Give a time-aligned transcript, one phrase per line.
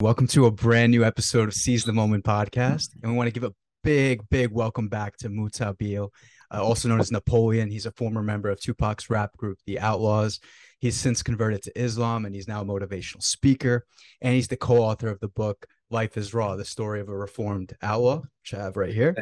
[0.00, 2.90] Welcome to a brand new episode of Seize the Moment podcast.
[3.02, 3.52] And we want to give a
[3.82, 6.12] big, big welcome back to Muta Beal,
[6.54, 7.68] uh, also known as Napoleon.
[7.68, 10.38] He's a former member of Tupac's rap group, The Outlawz.
[10.78, 13.86] He's since converted to Islam and he's now a motivational speaker.
[14.22, 17.16] And he's the co author of the book, Life is Raw, the story of a
[17.16, 19.16] reformed outlaw, which I have right here.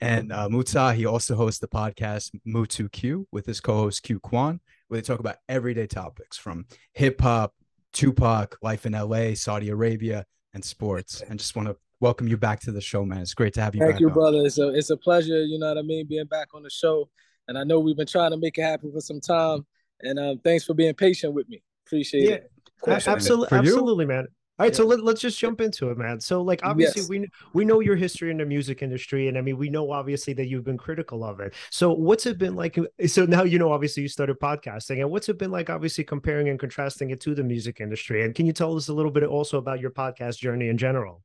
[0.00, 4.18] And uh, Muta, he also hosts the podcast Mutu Q with his co host Q
[4.20, 6.64] Kwan, where they talk about everyday topics from
[6.94, 7.52] hip hop,
[7.96, 11.22] Tupac, life in LA, Saudi Arabia, and sports.
[11.22, 13.20] And just want to welcome you back to the show, man.
[13.20, 13.80] It's great to have you.
[13.80, 13.90] Back.
[13.92, 14.12] Thank you, on.
[14.12, 14.44] brother.
[14.44, 15.42] It's a it's a pleasure.
[15.42, 17.08] You know what I mean, being back on the show.
[17.48, 19.64] And I know we've been trying to make it happen for some time.
[20.02, 21.62] And um, thanks for being patient with me.
[21.86, 22.50] Appreciate yeah, it.
[23.08, 24.26] Absolutely, absolutely, man.
[24.58, 24.76] All right, yeah.
[24.78, 26.18] so let, let's just jump into it, man.
[26.18, 27.08] So, like, obviously, yes.
[27.10, 30.32] we we know your history in the music industry, and I mean, we know obviously
[30.32, 31.52] that you've been critical of it.
[31.68, 32.78] So, what's it been like?
[32.98, 35.68] Eh, so now you know, obviously, you started podcasting, and what's it been like?
[35.68, 38.94] Obviously, comparing and contrasting it to the music industry, and can you tell us a
[38.94, 41.22] little bit also about your podcast journey in general?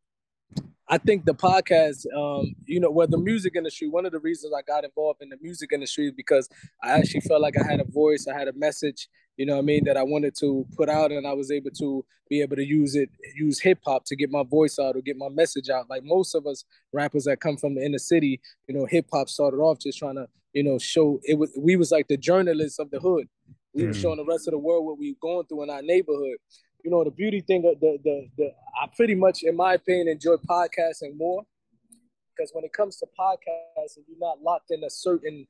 [0.92, 4.54] I think the podcast, um, you know, well, the music industry, one of the reasons
[4.54, 6.50] I got involved in the music industry is because
[6.84, 9.62] I actually felt like I had a voice, I had a message, you know I
[9.62, 12.66] mean, that I wanted to put out and I was able to be able to
[12.66, 15.90] use it, use hip hop to get my voice out or get my message out.
[15.90, 19.30] Like most of us rappers that come from the inner city, you know, hip hop
[19.30, 22.80] started off just trying to, you know, show it was we was like the journalists
[22.80, 23.28] of the hood.
[23.74, 23.88] We mm.
[23.88, 26.36] were showing the rest of the world what we were going through in our neighborhood
[26.84, 28.52] you know, the beauty thing, the, the, the,
[28.82, 31.44] I pretty much, in my opinion, enjoy podcasting more
[32.36, 35.48] because when it comes to podcasting, you're not locked in a certain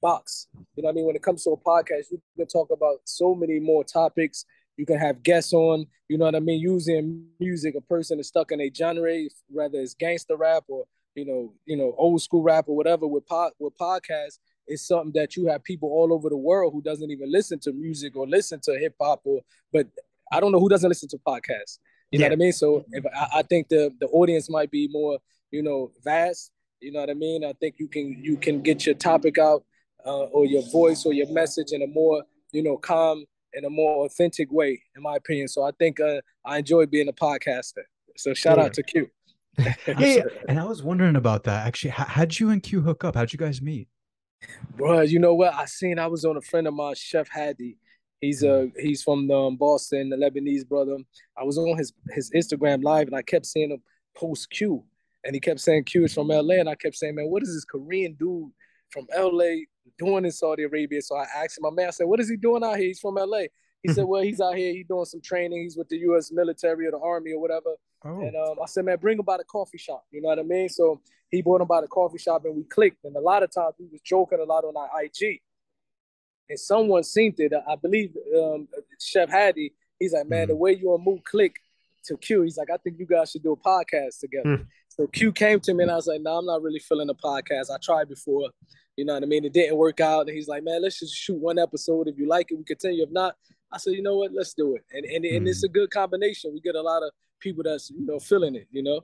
[0.00, 0.48] box.
[0.76, 1.06] You know what I mean?
[1.06, 4.44] When it comes to a podcast, you can talk about so many more topics.
[4.76, 6.60] You can have guests on, you know what I mean?
[6.60, 9.14] Using music, a person is stuck in a genre,
[9.48, 13.26] whether it's gangster rap or, you know, you know, old school rap or whatever with
[13.26, 17.10] pod, with podcasts, it's something that you have people all over the world who doesn't
[17.10, 19.40] even listen to music or listen to hip hop or
[19.72, 19.86] but
[20.30, 21.78] I don't know who doesn't listen to podcasts.
[22.10, 22.26] You yeah.
[22.26, 22.52] know what I mean?
[22.52, 25.18] So if I, I, think the the audience might be more,
[25.50, 26.52] you know, vast.
[26.80, 27.44] You know what I mean?
[27.44, 29.64] I think you can you can get your topic out
[30.04, 33.70] uh, or your voice or your message in a more, you know, calm in a
[33.70, 35.48] more authentic way, in my opinion.
[35.48, 37.84] So I think uh, I enjoy being a podcaster.
[38.16, 38.64] So shout yeah.
[38.64, 39.10] out to Q.
[39.58, 41.90] yeah, yeah, and I was wondering about that actually.
[41.90, 43.14] How, how'd you and Q hook up?
[43.14, 43.88] How'd you guys meet?
[44.76, 45.54] Bro, you know what?
[45.54, 47.76] I seen I was on a friend of mine, Chef Hadi.
[48.20, 50.98] He's uh he's from um, Boston, the Lebanese brother.
[51.38, 53.82] I was on his his Instagram live and I kept seeing him
[54.14, 54.84] post Q,
[55.24, 57.54] and he kept saying Q is from LA, and I kept saying, man, what is
[57.54, 58.50] this Korean dude
[58.90, 59.62] from LA
[59.98, 61.00] doing in Saudi Arabia?
[61.00, 62.88] So I asked him, my man, I said, what is he doing out here?
[62.88, 63.44] He's from LA.
[63.82, 65.62] He said, well, he's out here, he's doing some training.
[65.62, 66.30] He's with the U.S.
[66.30, 67.74] military or the army or whatever.
[68.04, 68.20] Oh.
[68.20, 70.04] And um, I said, man, bring him by the coffee shop.
[70.10, 70.68] You know what I mean?
[70.68, 71.00] So
[71.30, 73.04] he brought him by the coffee shop and we clicked.
[73.04, 75.40] And a lot of times we was joking a lot on our IG
[76.50, 77.52] and someone seen it.
[77.66, 78.68] I believe um,
[78.98, 79.72] Chef Hadi.
[79.98, 80.48] He's like, man, mm-hmm.
[80.48, 81.56] the way you and move click
[82.04, 82.42] to Q.
[82.42, 84.48] He's like, I think you guys should do a podcast together.
[84.48, 84.62] Mm-hmm.
[84.88, 87.08] So Q came to me and I was like, no, nah, I'm not really feeling
[87.08, 87.70] a podcast.
[87.72, 88.50] I tried before,
[88.96, 89.44] you know what I mean?
[89.44, 90.26] It didn't work out.
[90.26, 92.08] And he's like, man, let's just shoot one episode.
[92.08, 93.04] If you like it, we continue.
[93.04, 93.36] If not,
[93.72, 94.32] I said, you know what?
[94.32, 94.84] Let's do it.
[94.92, 95.36] And and, mm-hmm.
[95.36, 95.68] and it's mm.
[95.68, 96.52] a good combination.
[96.52, 98.66] We get a lot of people that's you know feeling it.
[98.70, 99.00] You know.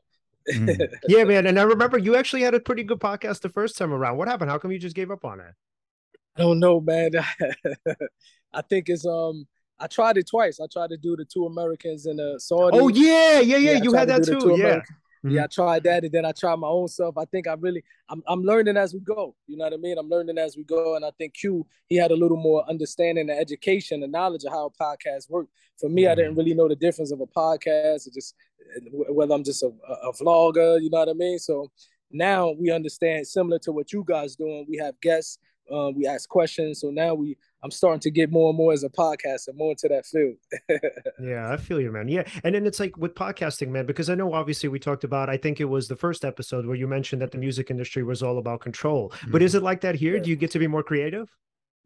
[0.51, 0.89] mm.
[1.09, 1.47] Yeah, man.
[1.47, 4.17] And I remember you actually had a pretty good podcast the first time around.
[4.17, 4.51] What happened?
[4.51, 5.55] How come you just gave up on it?
[6.37, 7.11] I don't know, man.
[8.53, 9.47] I think it's um.
[9.79, 10.59] I tried it twice.
[10.59, 12.79] I tried to do the two Americans and the Saudi.
[12.79, 13.73] Oh yeah, yeah, yeah.
[13.73, 14.57] yeah you had that too.
[14.59, 14.81] Yeah.
[15.25, 15.35] Mm-hmm.
[15.35, 17.19] Yeah, I tried that, and then I tried my own self.
[17.19, 19.35] I think I really, I'm, I'm learning as we go.
[19.47, 19.99] You know what I mean?
[19.99, 23.29] I'm learning as we go, and I think Q, he had a little more understanding,
[23.29, 25.49] and education, and knowledge of how podcasts work.
[25.79, 26.07] For me.
[26.07, 26.39] I didn't mm-hmm.
[26.39, 28.35] really know the difference of a podcast, or just
[28.91, 29.71] whether I'm just a,
[30.05, 30.81] a, vlogger.
[30.81, 31.39] You know what I mean?
[31.39, 31.71] So
[32.11, 34.67] now we understand, similar to what you guys doing.
[34.69, 35.39] We have guests
[35.71, 36.81] um, we ask questions.
[36.81, 39.89] So now we, I'm starting to get more and more as a podcaster, more into
[39.89, 40.37] that field.
[41.21, 42.09] yeah, I feel you, man.
[42.09, 45.29] Yeah, and then it's like with podcasting, man, because I know obviously we talked about.
[45.29, 48.23] I think it was the first episode where you mentioned that the music industry was
[48.23, 49.11] all about control.
[49.11, 49.33] Mm-hmm.
[49.33, 50.17] But is it like that here?
[50.17, 50.23] Yeah.
[50.23, 51.29] Do you get to be more creative?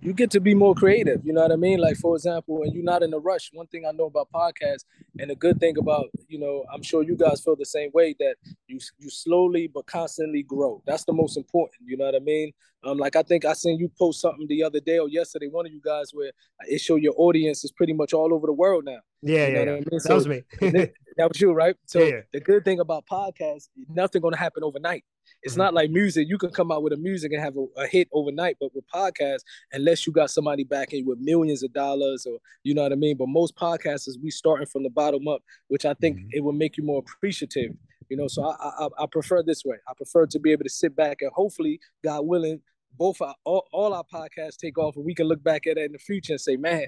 [0.03, 1.21] You get to be more creative.
[1.25, 1.79] You know what I mean?
[1.79, 3.51] Like for example, when you're not in a rush.
[3.53, 4.85] One thing I know about podcasts,
[5.19, 8.15] and a good thing about you know, I'm sure you guys feel the same way
[8.19, 8.37] that
[8.67, 10.83] you you slowly but constantly grow.
[10.87, 11.83] That's the most important.
[11.89, 12.53] You know what I mean?
[12.83, 15.67] Um, like I think I seen you post something the other day or yesterday, one
[15.67, 16.33] of you guys where
[16.67, 19.01] it showed your audience is pretty much all over the world now.
[19.23, 20.01] Yeah, you know yeah, I mean?
[20.01, 20.43] so that was me.
[20.61, 21.77] that was you, right?
[21.85, 22.21] So yeah.
[22.33, 25.05] the good thing about podcasts, nothing gonna happen overnight.
[25.43, 25.63] It's mm-hmm.
[25.63, 26.29] not like music.
[26.29, 28.85] You can come out with a music and have a, a, hit overnight, but with
[28.93, 32.93] podcasts, unless you got somebody backing you with millions of dollars or you know what
[32.93, 33.17] I mean.
[33.17, 36.29] But most podcasters, we starting from the bottom up, which I think mm-hmm.
[36.33, 37.73] it will make you more appreciative.
[38.09, 39.77] You know, so I, I I prefer this way.
[39.89, 42.61] I prefer to be able to sit back and hopefully, God willing,
[42.99, 45.85] both our, all, all our podcasts take off and we can look back at it
[45.85, 46.87] in the future and say, man,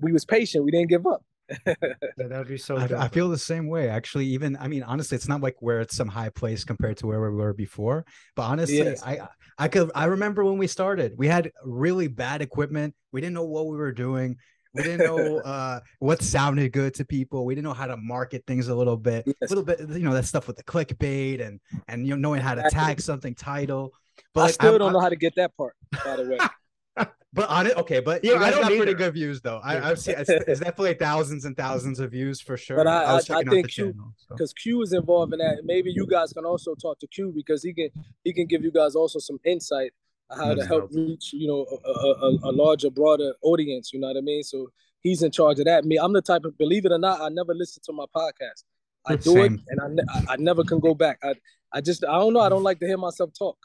[0.00, 0.64] we was patient.
[0.64, 1.22] We didn't give up.
[2.16, 2.76] That'd be so.
[2.76, 3.88] I, I, feel the same way.
[3.88, 7.06] Actually, even I mean, honestly, it's not like where it's some high place compared to
[7.06, 8.04] where we were before.
[8.36, 9.02] But honestly, yes.
[9.02, 9.28] I
[9.58, 12.94] I could I remember when we started, we had really bad equipment.
[13.12, 14.36] We didn't know what we were doing.
[14.74, 17.44] We didn't know uh, what sounded good to people.
[17.44, 19.36] We didn't know how to market things a little bit, yes.
[19.42, 22.40] a little bit, you know, that stuff with the clickbait and and you know knowing
[22.40, 23.92] how to tag something title.
[24.34, 26.28] But I like, still I, don't I, know how to get that part, by the
[26.28, 26.38] way.
[27.34, 28.82] But on it, okay, but yeah, I don't got either.
[28.82, 29.58] pretty good views though.
[29.64, 32.76] I, have seen it's, it's, definitely thousands and thousands of views for sure.
[32.76, 33.94] But I, I, I think Q
[34.28, 34.54] because so.
[34.62, 35.62] Q is involved in that.
[35.64, 37.88] Maybe you guys can also talk to Q because he can
[38.22, 39.92] he can give you guys also some insight
[40.30, 43.94] how That's to help reach you know a, a, a, larger, broader audience.
[43.94, 44.42] You know what I mean?
[44.42, 44.68] So
[45.00, 45.86] he's in charge of that.
[45.86, 48.64] Me, I'm the type of believe it or not, I never listen to my podcast.
[49.06, 49.54] I do Same.
[49.54, 51.18] it and I, I never can go back.
[51.22, 51.34] I
[51.72, 52.40] I just I don't know.
[52.40, 53.56] I don't like to hear myself talk.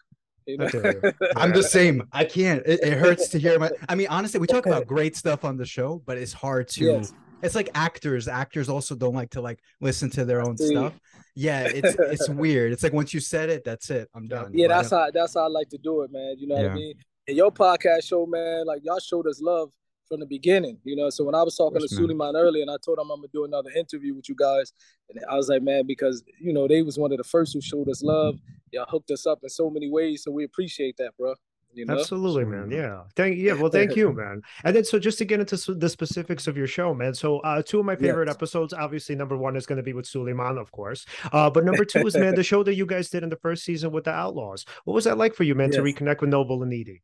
[0.47, 1.11] You know?
[1.35, 2.07] I'm the same.
[2.11, 2.63] I can't.
[2.65, 3.71] It, it, hurts to hear my.
[3.89, 6.85] I mean, honestly, we talk about great stuff on the show, but it's hard to.
[6.85, 7.13] Yes.
[7.43, 8.27] It's like actors.
[8.27, 10.93] Actors also don't like to like listen to their own stuff.
[11.35, 12.71] Yeah, it's it's weird.
[12.71, 14.09] It's like once you said it, that's it.
[14.15, 14.51] I'm done.
[14.53, 16.35] Yeah, that's how that's how I like to do it, man.
[16.39, 16.63] You know yeah.
[16.63, 16.93] what I mean?
[17.27, 19.69] And your podcast show, man, like y'all showed us love
[20.07, 21.09] from the beginning, you know.
[21.09, 23.45] So when I was talking to Suleiman earlier, and I told him I'm gonna do
[23.45, 24.73] another interview with you guys,
[25.09, 27.61] and I was like, man, because you know they was one of the first who
[27.61, 28.39] showed us love.
[28.71, 31.33] Y'all hooked us up in so many ways, so we appreciate that, bro.
[31.73, 31.99] You know?
[31.99, 32.71] Absolutely, man.
[32.71, 33.03] Yeah.
[33.15, 33.53] Thank yeah.
[33.53, 34.41] Well, thank you, man.
[34.63, 37.13] And then so just to get into the specifics of your show, man.
[37.13, 38.35] So uh, two of my favorite yes.
[38.35, 38.73] episodes.
[38.73, 41.05] Obviously, number one is going to be with Suleiman, of course.
[41.31, 43.63] Uh, but number two is man the show that you guys did in the first
[43.63, 44.65] season with the Outlawz.
[44.85, 45.75] What was that like for you, man, yes.
[45.75, 47.03] to reconnect with Noble and Edie?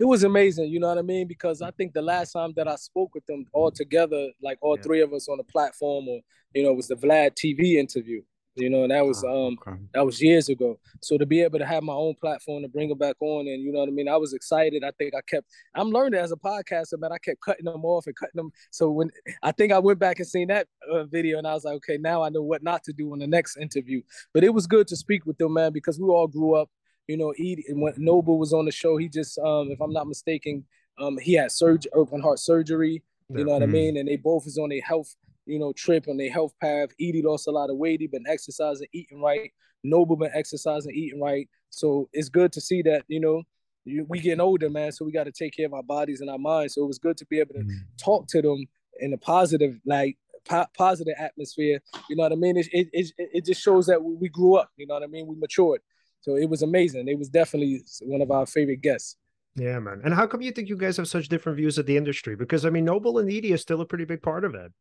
[0.00, 1.26] it was amazing, you know what I mean?
[1.26, 4.76] Because I think the last time that I spoke with them all together, like all
[4.76, 4.82] yeah.
[4.82, 6.20] three of us on the platform, or
[6.54, 8.22] you know, it was the Vlad TV interview.
[8.56, 9.80] You know, and that was oh, um okay.
[9.94, 10.78] that was years ago.
[11.00, 13.62] So to be able to have my own platform to bring it back on, and
[13.62, 14.82] you know what I mean, I was excited.
[14.84, 15.46] I think I kept.
[15.74, 17.12] I'm learning as a podcaster, man.
[17.12, 18.50] I kept cutting them off and cutting them.
[18.70, 19.10] So when
[19.42, 21.96] I think I went back and seen that uh, video, and I was like, okay,
[21.96, 24.02] now I know what not to do in the next interview.
[24.34, 26.68] But it was good to speak with them, man, because we all grew up
[27.06, 30.06] you know, Edie, when Noble was on the show, he just, um, if I'm not
[30.06, 30.64] mistaken,
[31.00, 33.02] um, he had surgery, open heart surgery.
[33.28, 33.70] You know what mm-hmm.
[33.70, 33.96] I mean?
[33.96, 35.14] And they both is on a health,
[35.46, 36.90] you know, trip on their health path.
[37.00, 38.00] Edie lost a lot of weight.
[38.00, 39.52] He been exercising, eating right.
[39.82, 41.48] Noble been exercising, eating right.
[41.70, 43.42] So it's good to see that, you know,
[43.84, 44.92] you, we getting older, man.
[44.92, 46.74] So we got to take care of our bodies and our minds.
[46.74, 47.78] So it was good to be able to mm-hmm.
[47.96, 48.66] talk to them
[48.98, 51.80] in a positive, like po- positive atmosphere.
[52.08, 52.58] You know what I mean?
[52.58, 54.70] It, it, it, it just shows that we grew up.
[54.76, 55.26] You know what I mean?
[55.26, 55.80] We matured.
[56.20, 57.08] So it was amazing.
[57.08, 59.16] It was definitely one of our favorite guests.
[59.56, 60.02] Yeah, man.
[60.04, 62.36] And how come you think you guys have such different views of the industry?
[62.36, 64.72] Because I mean, Noble and Edie is still a pretty big part of it.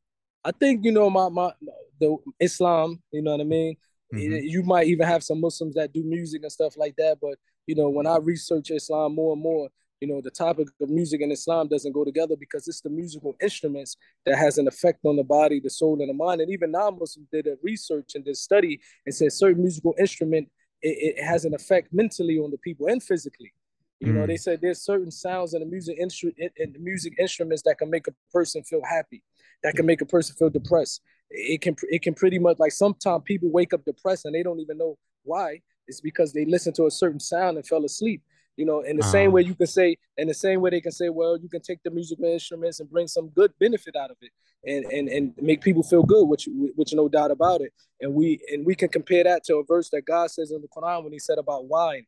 [0.43, 1.51] I think you know my my
[1.99, 3.01] the Islam.
[3.11, 3.75] You know what I mean.
[4.13, 4.37] Mm-hmm.
[4.43, 7.17] You might even have some Muslims that do music and stuff like that.
[7.21, 7.35] But
[7.67, 9.69] you know, when I research Islam more and more,
[10.01, 13.35] you know, the topic of music and Islam doesn't go together because it's the musical
[13.41, 16.41] instruments that has an effect on the body, the soul, and the mind.
[16.41, 20.49] And even non-Muslims did a research and did study and said certain musical instrument
[20.81, 23.53] it, it has an effect mentally on the people and physically.
[23.99, 24.15] You mm.
[24.15, 27.77] know, they said there's certain sounds in the music instrument in the music instruments that
[27.77, 29.21] can make a person feel happy,
[29.63, 31.01] that can make a person feel depressed.
[31.29, 34.59] It can it can pretty much like sometimes people wake up depressed and they don't
[34.59, 35.61] even know why.
[35.87, 38.21] It's because they listen to a certain sound and fell asleep.
[38.59, 40.81] You know, in the um, same way you can say, in the same way they
[40.81, 44.11] can say, well, you can take the musical instruments and bring some good benefit out
[44.11, 44.31] of it,
[44.65, 47.71] and and and make people feel good, which which no doubt about it.
[48.01, 50.67] And we and we can compare that to a verse that God says in the
[50.67, 52.05] Quran when He said about wine,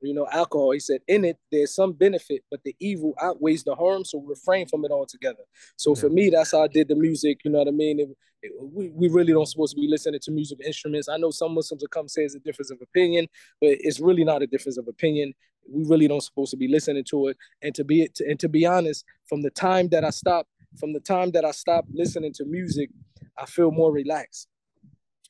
[0.00, 0.72] you know, alcohol.
[0.72, 4.66] He said, in it there's some benefit, but the evil outweighs the harm, so refrain
[4.66, 5.44] from it altogether.
[5.76, 6.00] So yeah.
[6.00, 7.40] for me, that's how I did the music.
[7.44, 8.00] You know what I mean?
[8.00, 8.08] It,
[8.42, 11.08] it, we, we really don't supposed to be listening to music instruments.
[11.08, 13.26] I know some Muslims will come say it's a difference of opinion,
[13.60, 15.34] but it's really not a difference of opinion
[15.68, 17.36] we really don't supposed to be listening to it.
[17.62, 20.92] And to be to, and to be honest, from the time that I stopped, from
[20.92, 22.90] the time that I stopped listening to music,
[23.38, 24.48] I feel more relaxed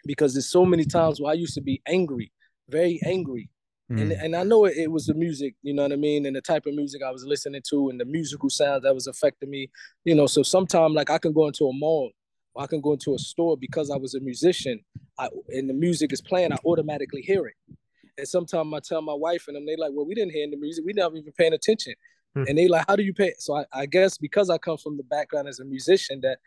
[0.05, 2.33] because there's so many times where I used to be angry,
[2.69, 3.51] very angry.
[3.91, 4.01] Mm.
[4.01, 6.37] And, and I know it, it was the music, you know what I mean, and
[6.37, 9.51] the type of music I was listening to, and the musical sounds that was affecting
[9.51, 9.69] me,
[10.05, 10.27] you know.
[10.27, 12.13] So sometimes, like I can go into a mall,
[12.55, 14.81] or I can go into a store because I was a musician,
[15.19, 17.55] I, and the music is playing, I automatically hear it.
[18.17, 20.57] And sometimes I tell my wife and them, they like, well, we didn't hear the
[20.57, 20.85] music.
[20.85, 21.95] We never even paying attention.
[22.35, 22.45] Hmm.
[22.49, 23.35] And they like, how do you pay?
[23.39, 26.39] So I, I, guess because I come from the background as a musician that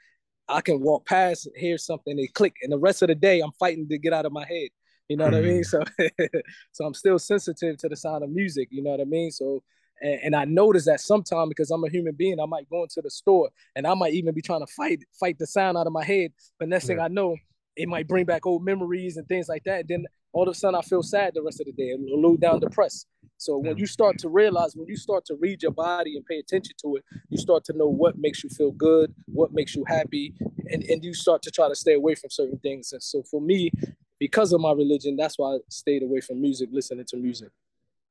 [0.48, 2.56] I can walk past, hear something, they click.
[2.62, 4.70] And the rest of the day, I'm fighting to get out of my head.
[5.10, 5.58] You know what I mean?
[5.58, 5.64] Hmm.
[5.64, 5.84] So,
[6.72, 8.70] so I'm still sensitive to the sound of music.
[8.72, 9.32] You know what I mean?
[9.32, 9.64] So,
[10.02, 13.02] and, and I notice that sometimes because I'm a human being, I might go into
[13.02, 15.94] the store and I might even be trying to fight, fight the sound out of
[15.94, 16.32] my head.
[16.60, 16.96] But next yeah.
[16.96, 17.36] thing I know,
[17.76, 19.82] it might bring back old memories and things like that.
[19.82, 21.98] And then all of a sudden I feel sad the rest of the day, a
[21.98, 23.08] little down depressed.
[23.38, 26.40] So when you start to realize, when you start to read your body and pay
[26.40, 29.84] attention to it, you start to know what makes you feel good, what makes you
[29.86, 30.34] happy,
[30.70, 32.94] and, and you start to try to stay away from certain things.
[32.94, 33.70] And so for me,
[34.24, 37.50] because of my religion, that's why I stayed away from music, listening to music.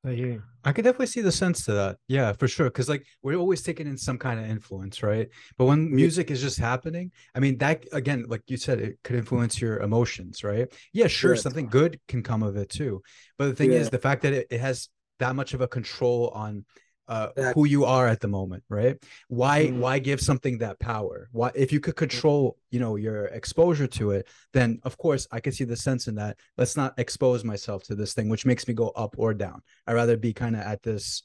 [0.04, 0.44] I hear.
[0.62, 1.96] I could definitely see the sense to that.
[2.06, 2.66] Yeah, for sure.
[2.66, 5.30] Because like we're always taking in some kind of influence, right?
[5.56, 9.16] But when music is just happening, I mean, that again, like you said, it could
[9.16, 10.70] influence your emotions, right?
[10.92, 11.40] Yeah, sure, yeah.
[11.40, 13.02] something good can come of it too.
[13.38, 13.78] But the thing yeah.
[13.78, 16.66] is, the fact that it, it has that much of a control on
[17.08, 18.96] uh, who you are at the moment, right?
[19.28, 19.80] Why mm-hmm.
[19.80, 21.28] why give something that power?
[21.32, 25.40] Why if you could control, you know, your exposure to it, then of course I
[25.40, 26.38] could see the sense in that.
[26.56, 29.62] Let's not expose myself to this thing, which makes me go up or down.
[29.86, 31.22] I'd rather be kind of at this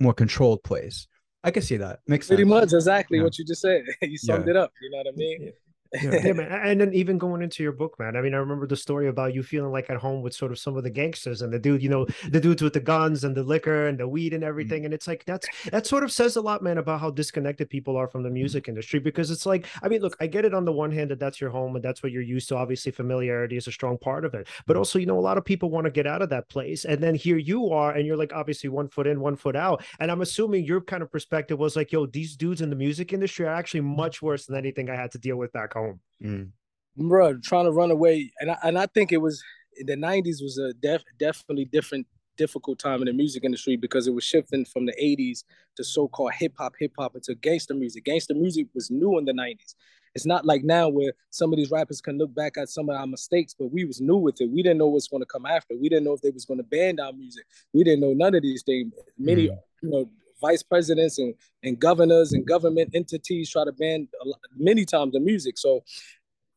[0.00, 1.08] more controlled place.
[1.44, 2.00] I can see that.
[2.06, 2.50] Makes pretty sense.
[2.50, 3.24] much exactly yeah.
[3.24, 3.82] what you just said.
[4.02, 4.50] you summed yeah.
[4.50, 4.72] it up.
[4.82, 5.52] You know what I mean?
[5.92, 6.52] Yeah, yeah, man.
[6.52, 8.16] And then even going into your book, man.
[8.16, 10.58] I mean, I remember the story about you feeling like at home with sort of
[10.58, 13.36] some of the gangsters and the dude, you know, the dudes with the guns and
[13.36, 14.48] the liquor and the weed and mm-hmm.
[14.48, 14.80] everything.
[14.80, 14.86] Mm-hmm.
[14.86, 17.96] And it's like that's that sort of says a lot, man, about how disconnected people
[17.96, 18.34] are from the mm-hmm.
[18.34, 18.70] music mm-hmm.
[18.70, 19.00] industry.
[19.00, 21.40] Because it's like, I mean, look, I get it on the one hand that that's
[21.40, 22.56] your home and that's what you're used to.
[22.56, 24.46] Obviously, familiarity is a strong part of it.
[24.66, 24.80] But mm-hmm.
[24.80, 26.84] also, you know, a lot of people want to get out of that place.
[26.84, 29.84] And then here you are, and you're like obviously one foot in, one foot out.
[30.00, 33.12] And I'm assuming your kind of perspective was like, yo, these dudes in the music
[33.12, 35.77] industry are actually much worse than anything I had to deal with back home.
[36.22, 36.50] Mm
[36.98, 39.42] bro, trying to run away, and I, and I think it was
[39.84, 42.06] the '90s was a def, definitely different,
[42.36, 45.44] difficult time in the music industry because it was shifting from the '80s
[45.76, 48.04] to so-called hip hop, hip hop into gangster music.
[48.04, 49.74] Gangster music was new in the '90s.
[50.14, 52.96] It's not like now where some of these rappers can look back at some of
[52.96, 54.50] our mistakes, but we was new with it.
[54.50, 55.76] We didn't know what's going to come after.
[55.76, 57.44] We didn't know if they was going to ban our music.
[57.72, 58.92] We didn't know none of these things.
[59.18, 59.58] Many, mm.
[59.82, 64.08] you know, vice presidents and, and governors and government entities try to ban
[64.56, 65.58] many times the music.
[65.58, 65.84] So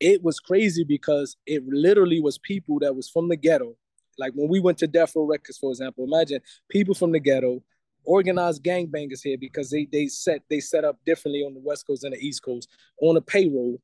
[0.00, 3.76] it was crazy because it literally was people that was from the ghetto.
[4.18, 7.62] Like when we went to Death Row Records, for example, imagine people from the ghetto,
[8.04, 12.04] organized gangbangers here because they they set they set up differently on the West Coast
[12.04, 12.68] and the East Coast
[13.00, 13.80] on a payroll.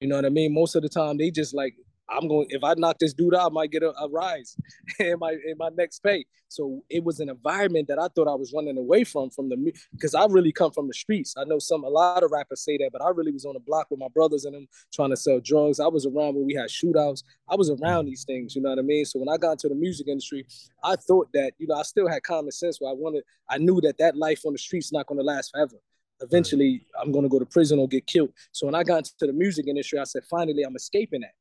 [0.00, 0.52] You know what I mean?
[0.52, 1.74] Most of the time they just like
[2.12, 4.56] I'm going if I knock this dude out, I might get a, a rise
[4.98, 6.24] in my in my next pay.
[6.48, 9.72] So it was an environment that I thought I was running away from from the
[9.92, 11.34] because I really come from the streets.
[11.36, 13.60] I know some a lot of rappers say that, but I really was on the
[13.60, 15.80] block with my brothers and them trying to sell drugs.
[15.80, 17.22] I was around when we had shootouts.
[17.48, 19.04] I was around these things, you know what I mean?
[19.04, 20.46] So when I got into the music industry,
[20.84, 23.80] I thought that you know I still had common sense where I wanted I knew
[23.82, 25.76] that that life on the streets not going to last forever
[26.20, 28.30] eventually I'm going to go to prison or get killed.
[28.52, 31.32] So when I got into the music industry, I said, finally, I'm escaping that.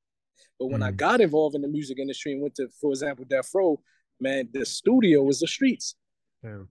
[0.59, 0.87] But when mm.
[0.87, 3.79] I got involved in the music industry and went to, for example, Death Row,
[4.19, 5.95] man, the studio was the streets.
[6.43, 6.63] Yeah.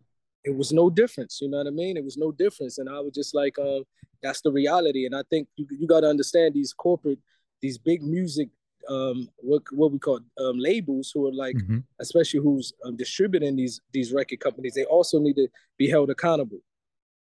[0.44, 1.96] It was no difference, you know what I mean?
[1.98, 3.80] It was no difference, and I was just like, uh,
[4.22, 5.04] that's the reality.
[5.04, 7.18] And I think you you got to understand these corporate,
[7.60, 8.48] these big music,
[8.88, 11.78] um, what what we call um, labels, who are like, mm-hmm.
[12.00, 16.58] especially who's um, distributing these these record companies, they also need to be held accountable.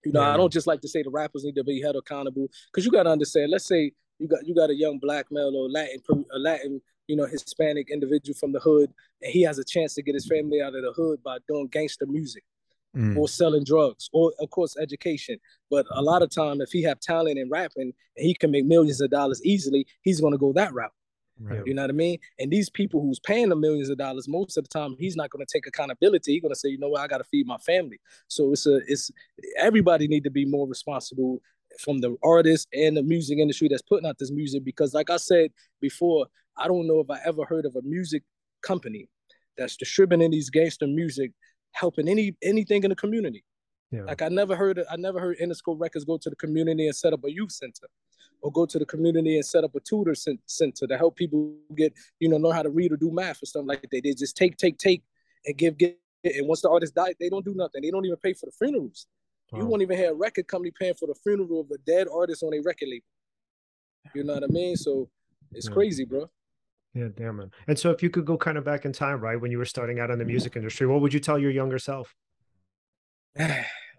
[0.05, 0.33] You know, yeah.
[0.33, 2.91] I don't just like to say the rappers need to be held accountable because you
[2.91, 3.51] got to understand.
[3.51, 5.99] Let's say you got you got a young black male or Latin
[6.33, 10.01] a Latin you know Hispanic individual from the hood, and he has a chance to
[10.01, 12.43] get his family out of the hood by doing gangster music.
[12.93, 13.15] Mm.
[13.15, 15.39] Or selling drugs, or of course education.
[15.69, 18.65] But a lot of time, if he have talent in rapping and he can make
[18.65, 20.91] millions of dollars easily, he's going to go that route.
[21.39, 21.65] Right.
[21.65, 22.19] You know what I mean?
[22.37, 25.29] And these people who's paying the millions of dollars, most of the time, he's not
[25.29, 26.33] going to take accountability.
[26.33, 27.99] He's going to say, you know what, I got to feed my family.
[28.27, 29.09] So it's a, it's
[29.57, 31.41] everybody need to be more responsible
[31.79, 35.17] from the artists and the music industry that's putting out this music because like I
[35.17, 38.23] said before, I don't know if I ever heard of a music
[38.61, 39.07] company
[39.57, 41.31] that's distributing these gangster music
[41.71, 43.43] helping any anything in the community.
[43.91, 44.03] Yeah.
[44.03, 47.13] Like I never heard I never heard Interscope Records go to the community and set
[47.13, 47.87] up a youth center
[48.41, 51.93] or go to the community and set up a tutor center to help people get,
[52.19, 54.01] you know, know how to read or do math or something like that.
[54.03, 55.03] They just take, take, take
[55.45, 55.93] and give, give.
[56.23, 57.81] And once the artist died, they don't do nothing.
[57.81, 59.07] They don't even pay for the funerals.
[59.53, 62.41] You won't even have a record company paying for the funeral of a dead artist
[62.41, 63.05] on a record label.
[64.15, 64.77] You know what I mean?
[64.77, 65.09] So
[65.51, 65.73] it's yeah.
[65.73, 66.29] crazy, bro.
[66.93, 67.49] Yeah, damn it.
[67.67, 69.65] And so if you could go kind of back in time, right, when you were
[69.65, 72.15] starting out in the music industry, what would you tell your younger self?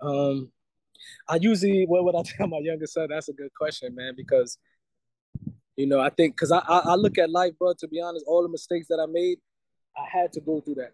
[0.03, 0.51] um
[1.29, 3.09] I usually what would I tell my younger son?
[3.11, 4.59] That's a good question, man, because
[5.77, 8.25] you know, I think because I, I, I look at life, bro, to be honest,
[8.27, 9.39] all the mistakes that I made,
[9.97, 10.93] I had to go through that.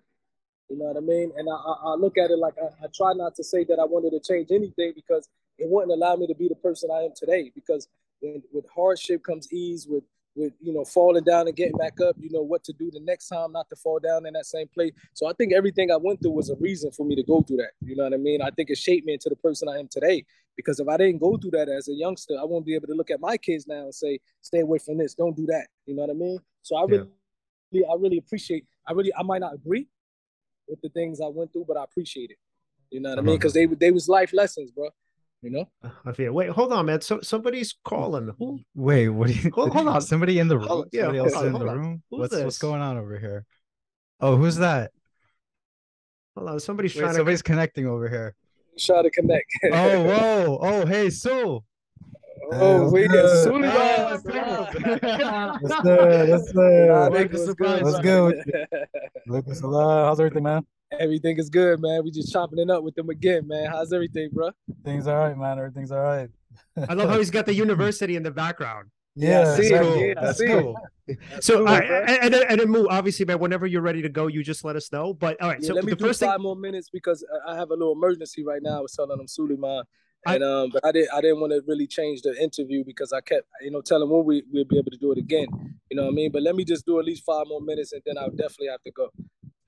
[0.69, 1.33] You know what I mean?
[1.37, 3.79] And I, I, I look at it like I, I, try not to say that
[3.79, 7.05] I wanted to change anything because it wouldn't allow me to be the person I
[7.05, 7.51] am today.
[7.55, 7.89] Because
[8.21, 12.17] when, with hardship comes ease, with with you know falling down and getting back up,
[12.21, 14.69] you know what to do the next time, not to fall down in that same
[14.69, 14.93] place.
[15.15, 17.59] So I think everything I went through was a reason for me to go through
[17.59, 17.73] that.
[17.81, 18.43] You know what I mean?
[18.43, 20.25] I think it shaped me into the person I am today.
[20.55, 22.95] Because if I didn't go through that as a youngster, I won't be able to
[22.95, 25.15] look at my kids now and say, "Stay away from this.
[25.15, 26.39] Don't do that." You know what I mean?
[26.63, 27.09] So I really,
[27.71, 27.87] yeah.
[27.91, 28.67] I really appreciate.
[28.87, 29.87] I really, I might not agree
[30.69, 32.39] with the things I went through, but I appreciate it.
[32.91, 33.29] You know what I, I mean?
[33.31, 33.39] Uh-huh.
[33.39, 34.91] Because they they was life lessons, bro.
[35.43, 35.69] You know.
[36.05, 36.33] I feel.
[36.33, 37.01] Wait, hold on, man.
[37.01, 38.33] So somebody's calling.
[38.39, 38.61] Who?
[38.75, 39.29] Wait, what?
[39.29, 40.01] Do you, hold, hold on.
[40.01, 40.85] Somebody in the room.
[40.91, 42.03] yeah, somebody else in the room.
[42.09, 42.45] what's this?
[42.45, 43.45] what's going on over here?
[44.21, 44.91] Oh, who's that?
[46.37, 46.61] Hold on.
[46.61, 47.15] Somebody's Wait, trying.
[47.15, 47.45] Somebody's to...
[47.45, 48.35] connecting over here.
[48.79, 49.47] Try to connect.
[49.73, 50.59] oh, whoa.
[50.61, 51.65] Oh, hey, so.
[52.51, 53.69] Oh, wait, as we got Sully.
[55.69, 56.29] What's good?
[56.31, 57.83] What's good?
[57.83, 58.43] What's good?
[59.27, 60.65] Lucas, how's everything, man?
[60.99, 62.03] Everything is good, man.
[62.05, 63.71] We just chopping it up with them again, man.
[63.71, 64.51] How's everything, bro?
[64.85, 65.59] Things are all right, man.
[65.59, 66.31] Everything's all right.
[66.89, 68.89] I love how he's got the university in the background.
[69.15, 69.97] Yeah, yeah see, cool.
[69.97, 70.81] yeah, that's cool.
[71.41, 72.87] so, cool, and, and, and then move.
[72.89, 73.39] Obviously, man.
[73.41, 75.13] Whenever you're ready to go, you just let us know.
[75.13, 76.43] But all right, yeah, so let me the do first five thing...
[76.43, 78.79] more minutes because I have a little emergency right now.
[78.79, 79.83] I was telling them Suleiman,
[80.27, 80.63] and I...
[80.63, 81.11] um, but I didn't.
[81.15, 84.25] I didn't want to really change the interview because I kept, you know, telling when
[84.25, 85.49] we we'll be able to do it again.
[85.91, 86.33] You know what I mean?
[86.33, 88.83] But let me just do at least five more minutes, and then I'll definitely have
[88.83, 89.09] to go.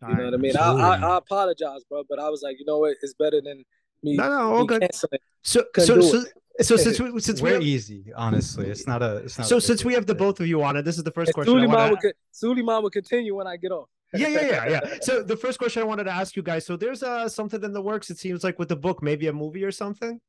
[0.09, 0.57] You know what I mean?
[0.57, 2.97] I, I, I apologize, bro, but I was like, you know what?
[3.03, 3.65] It's better than
[4.03, 4.17] me.
[4.17, 4.89] No, no, all good.
[4.95, 5.09] So,
[5.43, 5.65] so,
[6.01, 6.25] so,
[6.61, 9.17] so since we since we're we easy, honestly, it's not a.
[9.17, 11.11] It's not so since we have the both of you on it, this is the
[11.11, 11.53] first and question.
[11.53, 11.97] Suleiman wanna...
[12.03, 13.89] will, Suleiman will continue when I get off.
[14.15, 14.81] yeah, yeah, yeah, yeah.
[15.03, 16.67] So the first question I wanted to ask you guys.
[16.67, 18.11] So there's uh something in the works.
[18.11, 20.21] It seems like with the book, maybe a movie or something.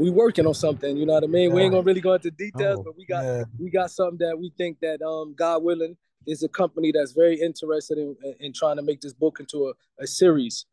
[0.00, 0.96] We working on something.
[0.96, 1.50] You know what I mean?
[1.50, 1.54] Yeah.
[1.56, 3.44] We ain't gonna really go into details, oh, but we got yeah.
[3.58, 5.94] we got something that we think that um God willing
[6.26, 10.02] is a company that's very interested in in trying to make this book into a,
[10.02, 10.64] a series.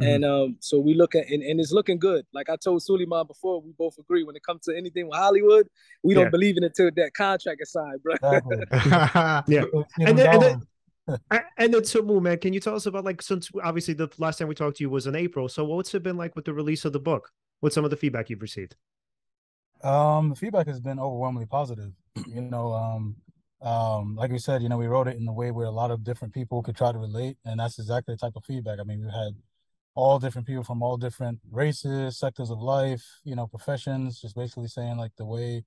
[0.00, 0.10] Mm-hmm.
[0.10, 2.26] And um, so we look at and, and it's looking good.
[2.32, 5.68] Like I told Suleiman before, we both agree when it comes to anything with Hollywood,
[6.02, 8.14] we don't believe in it until that contract is signed, bro.
[9.48, 9.64] yeah.
[9.98, 10.62] and then, and then,
[11.58, 14.48] and then so man, can you tell us about like since obviously the last time
[14.48, 15.48] we talked to you was in April.
[15.48, 17.32] So what's it been like with the release of the book?
[17.60, 18.76] What's some of the feedback you've received?
[19.82, 21.92] Um, the feedback has been overwhelmingly positive.
[22.26, 23.16] you know, um,
[23.62, 25.90] um, like we said, you know, we wrote it in a way where a lot
[25.90, 28.78] of different people could try to relate, and that's exactly the type of feedback.
[28.80, 29.34] I mean, we had
[29.94, 34.68] all different people from all different races, sectors of life, you know, professions, just basically
[34.68, 35.64] saying like the way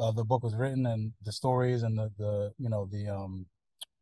[0.00, 3.46] uh, the book was written and the stories and the the you know the um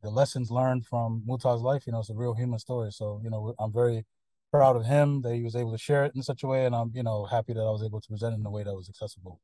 [0.03, 1.87] the lessons learned from Muta's life.
[1.87, 2.91] You know, it's a real human story.
[2.93, 4.05] So you know, I'm very
[4.53, 6.75] proud of him that he was able to share it in such a way, and
[6.75, 8.75] I'm you know happy that I was able to present it in a way that
[8.75, 9.41] was accessible.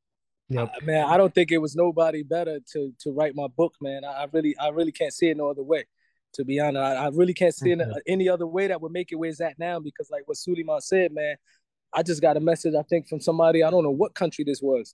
[0.47, 3.73] Yeah, uh, man, I don't think it was nobody better to to write my book,
[3.81, 4.03] man.
[4.05, 5.85] I, I really, I really can't see it no other way.
[6.35, 9.11] To be honest, I, I really can't see it any other way that would make
[9.11, 9.79] it where it's at now.
[9.79, 11.35] Because, like what Suleiman said, man,
[11.91, 14.61] I just got a message I think from somebody I don't know what country this
[14.61, 14.93] was,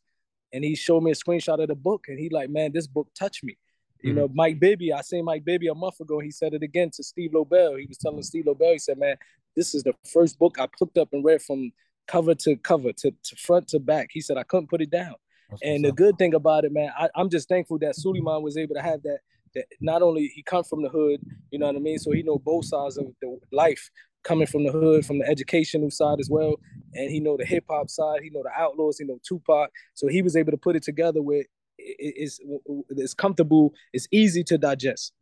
[0.54, 3.10] and he showed me a screenshot of the book, and he like, man, this book
[3.17, 3.58] touched me.
[4.01, 4.19] You mm-hmm.
[4.19, 6.19] know, Mike Bibby, I seen Mike Bibby a month ago.
[6.19, 7.80] He said it again to Steve Lobel.
[7.80, 9.15] He was telling Steve Lobel, he said, man,
[9.55, 11.71] this is the first book I picked up and read from
[12.07, 14.09] cover to cover to, to front to back.
[14.11, 15.15] He said I couldn't put it down.
[15.49, 18.57] That's and the good thing about it, man, I, am just thankful that Suleiman was
[18.57, 19.19] able to have that.
[19.53, 22.23] That not only he come from the hood, you know what I mean, so he
[22.23, 23.89] know both sides of the life,
[24.25, 26.55] coming from the hood, from the educational side as well,
[26.93, 30.07] and he know the hip hop side, he know the Outlawz, he know Tupac, so
[30.07, 31.45] he was able to put it together with
[31.77, 32.39] it's
[32.89, 35.13] it's comfortable, it's easy to digest.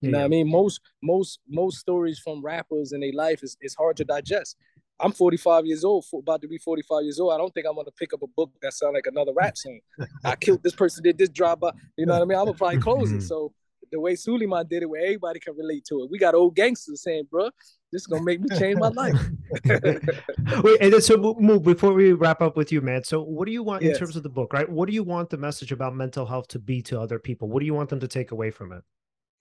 [0.00, 0.50] You know what I mean?
[0.50, 4.56] Most most most stories from rappers in their life is, is hard to digest.
[4.98, 7.32] I'm 45 years old, about to be 45 years old.
[7.32, 9.80] I don't think I'm gonna pick up a book that sound like another rap song.
[10.24, 11.72] I killed this person, did this drive by.
[11.96, 12.38] You know what I mean?
[12.38, 13.22] I'm gonna probably close it.
[13.30, 13.52] So
[13.92, 16.10] the way Suleiman did it, where everybody can relate to it.
[16.10, 17.50] We got old gangsters saying, "Bro,
[17.92, 19.16] this is gonna make me change my life."
[20.64, 23.04] Wait, and so move before we wrap up with you, man.
[23.04, 23.94] So, what do you want yes.
[23.94, 24.68] in terms of the book, right?
[24.68, 27.48] What do you want the message about mental health to be to other people?
[27.48, 28.82] What do you want them to take away from it?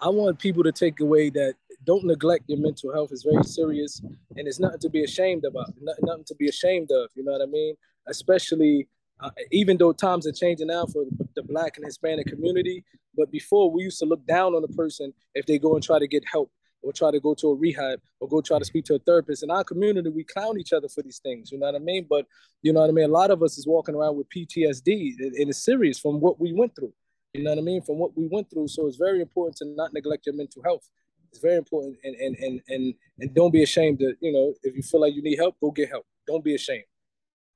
[0.02, 3.10] I want people to take away that don't neglect your mental health.
[3.12, 4.02] It's very serious
[4.36, 5.74] and it's nothing to be ashamed about.
[5.82, 7.10] Nothing to be ashamed of.
[7.16, 7.76] You know what I mean?
[8.08, 8.88] Especially
[9.20, 11.04] uh, even though times are changing now for
[11.36, 12.84] the black and Hispanic community,
[13.18, 16.00] but before we used to look down on a person if they go and try
[16.00, 16.50] to get help
[16.82, 19.44] or try to go to a rehab or go try to speak to a therapist.
[19.44, 21.52] In our community, we clown each other for these things.
[21.52, 22.08] You know what I mean?
[22.10, 22.26] But
[22.62, 23.06] you know what I mean?
[23.06, 26.54] A lot of us is walking around with PTSD and it's serious from what we
[26.54, 26.94] went through.
[27.34, 27.82] You know what I mean?
[27.82, 28.68] From what we went through.
[28.70, 30.90] So it's very important to not neglect your mental health.
[31.32, 34.76] It's very important and and and and and don't be ashamed to, you know, if
[34.76, 36.06] you feel like you need help, go get help.
[36.28, 36.89] Don't be ashamed.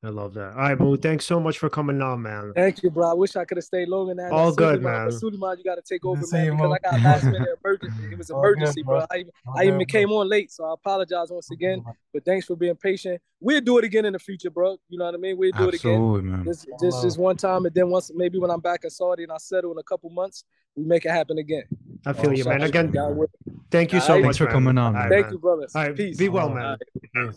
[0.05, 0.51] I love that.
[0.51, 0.97] All right, Moo.
[0.97, 2.51] Thanks so much for coming on, man.
[2.53, 3.09] Thank you, bro.
[3.09, 4.33] I wish I could have stayed longer than that.
[4.33, 5.09] All good, man.
[5.13, 8.11] Suleiman, you got to take over, man, because I got last minute emergency.
[8.11, 9.05] It was an emergency, bro.
[9.09, 9.23] I,
[9.55, 11.81] I even came on late, so I apologize once again.
[12.13, 13.21] But thanks for being patient.
[13.39, 14.77] We'll do it again in the future, bro.
[14.89, 15.37] You know what I mean?
[15.37, 16.31] We'll do Absolutely, it again.
[16.31, 16.45] Man.
[16.45, 19.31] Just, just, just one time, and then once, maybe when I'm back in Saudi and
[19.31, 20.43] I settle in a couple months,
[20.75, 21.63] we make it happen again.
[22.05, 22.61] I feel oh, you, man.
[22.61, 22.93] Again,
[23.71, 24.95] thank you so much for coming on.
[25.07, 25.67] Thank you, brother.
[25.73, 26.17] All right, Peace.
[26.17, 26.77] Be well, man.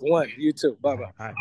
[0.01, 0.77] One, you too.
[0.83, 1.33] Bye, bye.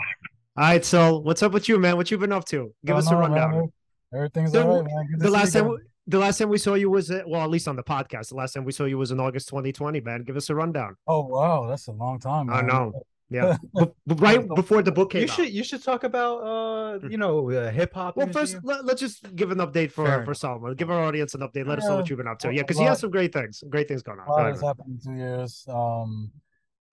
[0.58, 1.98] All right, so what's up with you, man?
[1.98, 2.74] What you been up to?
[2.86, 3.52] Give us a rundown.
[3.52, 3.74] Man.
[4.14, 5.20] Everything's the, all right, man.
[5.20, 5.76] the last time,
[6.08, 8.30] the last time we saw you was well, at least on the podcast.
[8.30, 10.00] The last time we saw you was in August 2020.
[10.00, 10.96] Man, give us a rundown.
[11.08, 12.48] Oh wow, that's a long time.
[12.48, 12.58] Man.
[12.58, 12.94] I know.
[13.32, 15.52] Yeah, but, but right before the book came you should out.
[15.52, 18.16] you should talk about uh you know uh, hip hop.
[18.16, 20.76] Well, first let, us just give an update for Fair for Solomon.
[20.76, 21.66] Give our audience an update.
[21.66, 22.54] Let us know what you've been up to.
[22.54, 24.28] Yeah, because he lot- has some great things, great things going on.
[24.28, 25.66] A lot has happened in two years.
[25.68, 26.32] Um,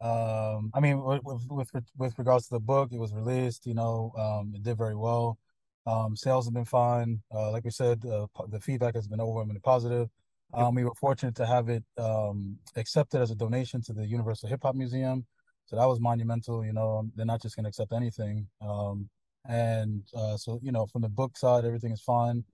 [0.03, 3.67] um, I mean, with, with with regards to the book, it was released.
[3.67, 5.39] You know, um, it did very well.
[5.87, 7.23] Um, sales have been fine.
[7.33, 10.09] Uh, like we said, uh, the feedback has been overwhelmingly positive.
[10.55, 14.49] Um, we were fortunate to have it um, accepted as a donation to the Universal
[14.49, 15.25] Hip Hop Museum.
[15.67, 16.65] So that was monumental.
[16.65, 18.47] You know, they're not just going to accept anything.
[18.61, 19.09] Um,
[19.49, 22.45] and uh, so, you know, from the book side, everything is fine.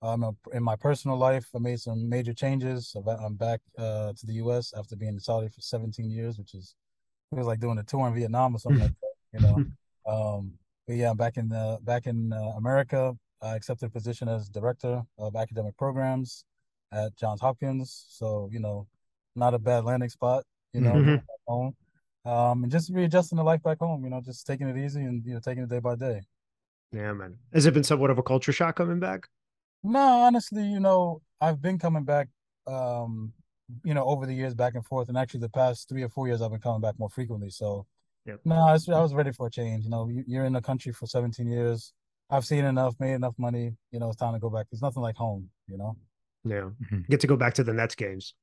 [0.00, 2.94] Um, in my personal life, I made some major changes.
[3.06, 4.72] I'm back uh, to the U.S.
[4.76, 6.76] after being in Saudi for 17 years, which is
[7.34, 9.14] feels like doing a tour in Vietnam or something like that.
[9.32, 9.64] You know,
[10.12, 10.52] um,
[10.86, 13.16] but yeah, I'm back in uh, back in uh, America.
[13.42, 16.44] I accepted a position as director of academic programs
[16.92, 18.06] at Johns Hopkins.
[18.08, 18.86] So you know,
[19.36, 20.44] not a bad landing spot.
[20.72, 21.22] You know, Mhm.
[21.46, 21.76] home.
[22.24, 24.04] Um, and just readjusting the life back home.
[24.04, 26.22] You know, just taking it easy and you know taking it day by day.
[26.92, 27.38] Yeah, man.
[27.52, 29.28] Has it been somewhat of a culture shock coming back?
[29.82, 32.28] No, honestly, you know, I've been coming back,
[32.66, 33.32] um,
[33.84, 36.26] you know, over the years back and forth, and actually the past three or four
[36.26, 37.50] years I've been coming back more frequently.
[37.50, 37.86] So,
[38.26, 38.40] Yep.
[38.44, 39.84] no, I was, I was ready for a change.
[39.84, 41.92] You know, you, you're in the country for 17 years.
[42.30, 43.74] I've seen enough, made enough money.
[43.90, 44.66] You know, it's time to go back.
[44.70, 45.48] There's nothing like home.
[45.66, 45.96] You know,
[46.44, 46.70] Yeah.
[46.92, 47.08] Mhm.
[47.08, 48.34] Get to go back to the Nets games.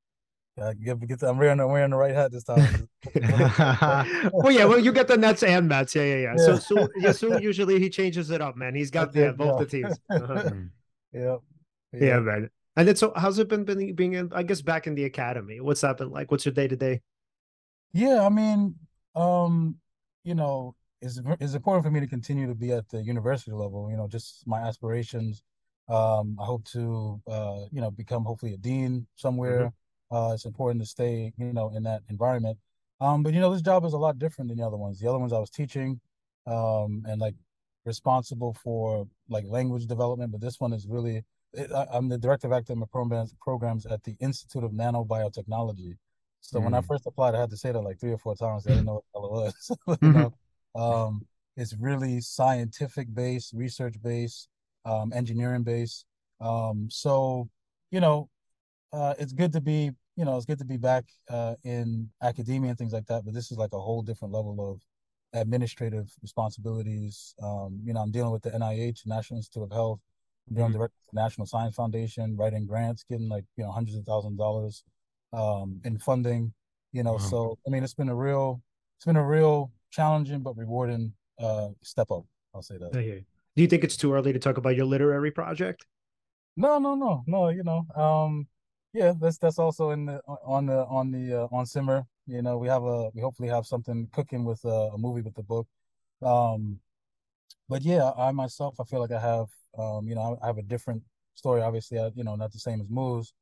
[0.59, 2.88] uh, get, get the, I'm wearing the, wearing the right hat this time.
[4.33, 5.93] well, yeah, well, you get the Nets and Mets.
[5.95, 6.35] Yeah, yeah, yeah.
[6.38, 6.59] So, Yeah.
[6.59, 8.73] so, yeah, so usually he changes it up, man.
[8.73, 9.65] He's got That's yeah, both yeah.
[9.65, 9.99] the teams.
[10.09, 10.33] Uh-huh.
[10.49, 10.69] Mm.
[11.13, 11.38] yeah,
[11.93, 12.49] yeah, man.
[12.77, 15.61] And then, so how's it been, been being in, I guess, back in the academy?
[15.61, 16.29] What's that been like?
[16.29, 17.01] What's your day to day?
[17.93, 18.75] Yeah, I mean,
[19.15, 19.77] um,
[20.25, 23.89] you know, it's it's important for me to continue to be at the university level.
[23.89, 25.43] You know, just my aspirations.
[25.88, 29.71] Um, I hope to, uh, you know, become hopefully a dean somewhere.
[30.11, 32.57] Uh, it's important to stay, you know, in that environment.
[32.99, 34.99] Um, but you know, this job is a lot different than the other ones.
[34.99, 36.01] The other ones I was teaching,
[36.47, 37.35] um, and like
[37.85, 41.23] responsible for like language development, but this one is really.
[41.93, 45.97] I'm the director of academic programs programs at the Institute of Nanobiotechnology.
[46.41, 46.87] So when I Mm.
[46.87, 48.67] first applied, I had to say that like three or four times.
[48.67, 49.31] I didn't know what the hell it
[49.87, 49.99] was.
[50.01, 50.33] you know,
[50.75, 51.25] um,
[51.57, 54.49] it's really scientific based, research based,
[54.85, 56.05] um, engineering based.
[56.41, 57.49] Um, so
[57.91, 58.29] you know,
[58.93, 62.69] uh, it's good to be, you know, it's good to be back uh, in academia
[62.71, 63.25] and things like that.
[63.25, 64.81] But this is like a whole different level of
[65.39, 67.35] administrative responsibilities.
[67.41, 69.99] Um, you know, I'm dealing with the NIH, National Institute of Health.
[70.49, 73.97] I'm dealing director of the National Science Foundation, writing grants, getting like you know hundreds
[73.97, 74.84] of thousands of dollars
[75.34, 76.53] um, in funding.
[76.91, 77.17] You know, Wow.
[77.17, 78.62] so I mean, it's been a real,
[78.97, 82.25] it's been a real challenging but rewarding uh, step up.
[82.53, 82.91] I'll say that.
[82.91, 85.86] Do you think it's too early to talk about your literary project?
[86.58, 87.49] No, no, no, no.
[87.49, 88.47] You know, um,
[88.93, 92.05] yeah, that's that's also in the on the on the uh, on simmer.
[92.27, 95.36] You know, we have a we hopefully have something cooking with a, a movie with
[95.36, 95.67] the book.
[96.21, 96.79] Um,
[97.67, 100.63] but yeah, I myself, I feel like I have, um, you know, I, have a
[100.63, 101.03] different
[101.35, 101.61] story.
[101.61, 103.33] Obviously, I, you know, not the same as Moose,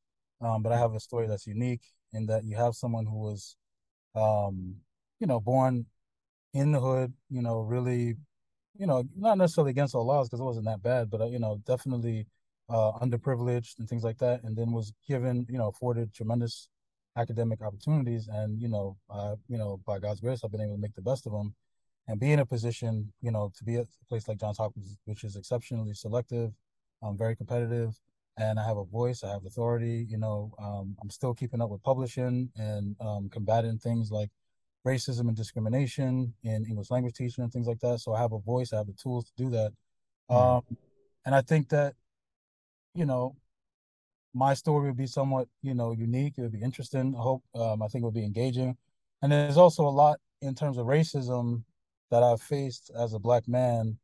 [0.42, 3.56] um, but I have a story that's unique in that you have someone who was,
[4.16, 4.76] um,
[5.20, 5.86] you know, born
[6.54, 7.14] in the hood.
[7.30, 8.16] You know, really,
[8.78, 11.40] you know, not necessarily against all laws because it wasn't that bad, but uh, you
[11.40, 12.28] know, definitely
[12.70, 16.70] uh, underprivileged and things like that, and then was given, you know, afforded tremendous
[17.18, 20.82] academic opportunities, and you know, uh, you know, by God's grace, I've been able to
[20.82, 21.54] make the best of them,
[22.08, 24.98] and be in a position, you know, to be at a place like Johns Hopkins,
[25.06, 26.52] which is exceptionally selective,
[27.02, 27.98] um, very competitive,
[28.38, 30.06] and I have a voice, I have authority.
[30.10, 34.30] You know, um, I'm still keeping up with publishing and um, combating things like
[34.86, 38.00] racism and discrimination in English language teaching and things like that.
[38.00, 39.72] So I have a voice, I have the tools to do that.
[40.30, 40.36] Mhm.
[40.36, 40.78] Um,
[41.26, 41.96] and I think that,
[42.94, 43.36] you know,
[44.34, 46.38] my story would be somewhat, you know, unique.
[46.38, 47.16] It would be interesting.
[47.16, 47.44] I hope.
[47.54, 48.76] Um, I think it would be engaging.
[49.22, 51.64] And there's also a lot in terms of racism
[52.12, 53.98] that I've faced as a black man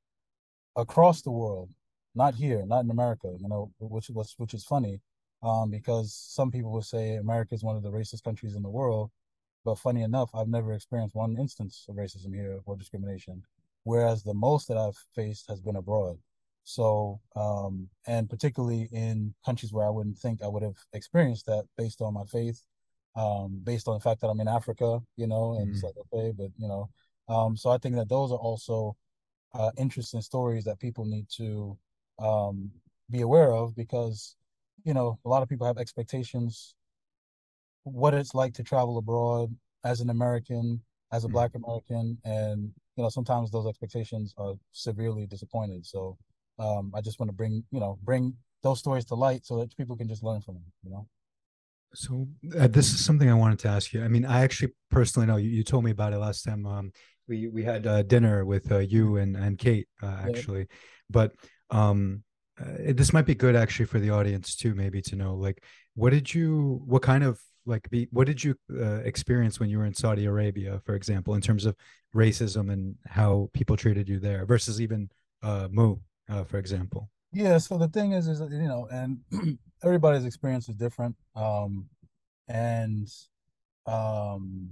[0.76, 1.70] across the world,
[2.16, 3.36] not here, not in America.
[3.40, 5.02] You know, which was which is funny,
[5.44, 8.70] um, because some people would say America is one of the racist countries in the
[8.70, 9.12] world.
[9.66, 13.44] But funny enough, I've never experienced one instance of racism here or discrimination,
[13.84, 16.18] whereas the most that I've faced has been abroad.
[16.64, 21.66] So, um, and particularly in countries where I wouldn't think I would have experienced that
[21.78, 22.64] based on my faith,
[23.16, 25.88] um, based on the fact that I'm in Africa, you know, and it's Mhm.
[25.88, 26.90] like, okay, but, you know,
[27.30, 28.98] um, so I think that those are also
[29.54, 31.78] uh, interesting stories that people need to
[32.20, 32.72] um,
[33.10, 34.36] be aware of because,
[34.84, 36.76] you know, a lot of people have expectations
[37.84, 41.34] what it's like to travel abroad as an American, as a Mhm.
[41.34, 45.86] Black American, and you know sometimes those expectations are severely disappointed.
[45.86, 46.18] So
[46.60, 49.76] um, I just want to bring you know bring those stories to light so that
[49.78, 50.66] people can just learn from them.
[50.84, 51.08] You know.
[51.94, 54.04] So uh, this is something I wanted to ask you.
[54.04, 56.66] I mean, I actually personally know you, you told me about it last time.
[56.66, 56.92] Um,
[57.30, 60.66] we we had uh, dinner with uh, you and and Kate uh, actually, yeah.
[61.10, 61.32] but
[61.70, 62.24] um,
[62.60, 65.64] uh, this might be good actually for the audience too, maybe to know like
[65.96, 69.78] what did you, what kind of like be, what did you uh, experience when you
[69.78, 71.76] were in Saudi Arabia, for example, in terms of
[72.16, 75.10] racism and how people treated you there versus even
[75.44, 75.98] uh, Mu,
[76.30, 77.10] uh, for example?
[77.32, 77.58] Yeah.
[77.60, 79.20] So the thing is, is you know, and
[79.84, 81.16] everybody's experience is different.
[81.36, 81.88] Um,
[82.48, 83.08] and
[83.86, 84.72] um,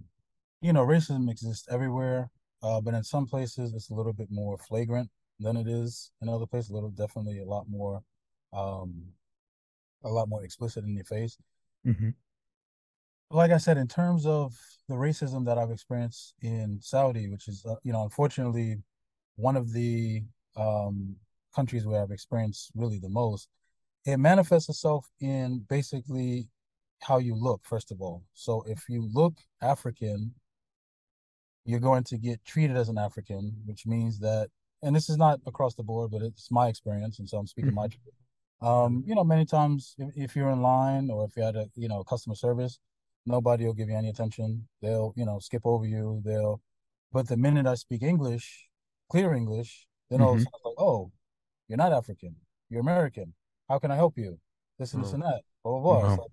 [0.62, 2.32] you know, racism exists everywhere,
[2.64, 6.30] uh, but in some places it's a little bit more flagrant than it is in
[6.30, 6.72] other places.
[6.72, 8.02] A little, definitely a lot more,
[8.54, 9.04] um,
[10.04, 11.38] a lot more explicit in your face.
[11.86, 12.10] Mm-hmm.
[13.30, 14.56] Like I said, in terms of
[14.88, 18.78] the racism that I've experienced in Saudi, which is, uh, you know, unfortunately,
[19.36, 20.24] one of the
[20.56, 21.16] um,
[21.54, 23.50] countries where I've experienced really the most,
[24.06, 26.48] it manifests itself in basically
[27.02, 28.24] how you look, first of all.
[28.34, 30.34] So if you look African,
[31.68, 34.50] you're going to get treated as an African, which means that,
[34.82, 37.72] and this is not across the board, but it's my experience, and so I'm speaking
[37.72, 37.76] mm-hmm.
[37.76, 38.16] my truth.
[38.62, 41.70] Um, you know, many times if, if, you're in line or if you had a,
[41.76, 42.80] you know, customer service,
[43.26, 44.68] nobody will give you any attention.
[44.82, 46.22] They'll, you know, skip over you.
[46.26, 46.62] They'll,
[47.12, 48.70] but the minute I speak English,
[49.12, 50.26] clear English, then mm-hmm.
[50.26, 51.12] all of a sudden like, oh,
[51.68, 52.36] you're not African,
[52.70, 53.34] you're American.
[53.68, 54.40] How can I help you?
[54.80, 55.42] This and this and that.
[55.64, 56.26] Blah blah blah.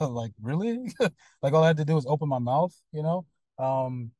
[0.00, 0.92] Like, like, really?
[1.42, 3.24] like all I had to do was open my mouth, you know.
[3.58, 4.10] Um,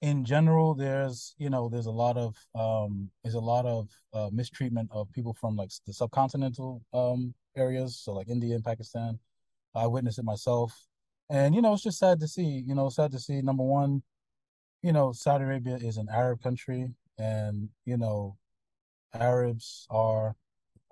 [0.00, 4.30] in general, there's you know there's a lot of um, there's a lot of uh,
[4.32, 9.18] mistreatment of people from like the subcontinental um, areas, so like India and Pakistan.
[9.74, 10.86] I witnessed it myself,
[11.30, 12.62] and you know it's just sad to see.
[12.66, 13.42] You know, sad to see.
[13.42, 14.02] Number one,
[14.82, 18.36] you know, Saudi Arabia is an Arab country, and you know,
[19.14, 20.36] Arabs are,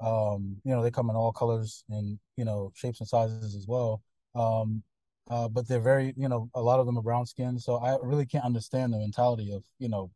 [0.01, 3.67] um, you know, they come in all colors and you know shapes and sizes as
[3.69, 4.03] well.
[4.35, 4.83] Um,
[5.29, 7.61] uh, but they're very, you know, a lot of them are brown skinned.
[7.61, 10.11] So I really can't understand the mentality of, you know,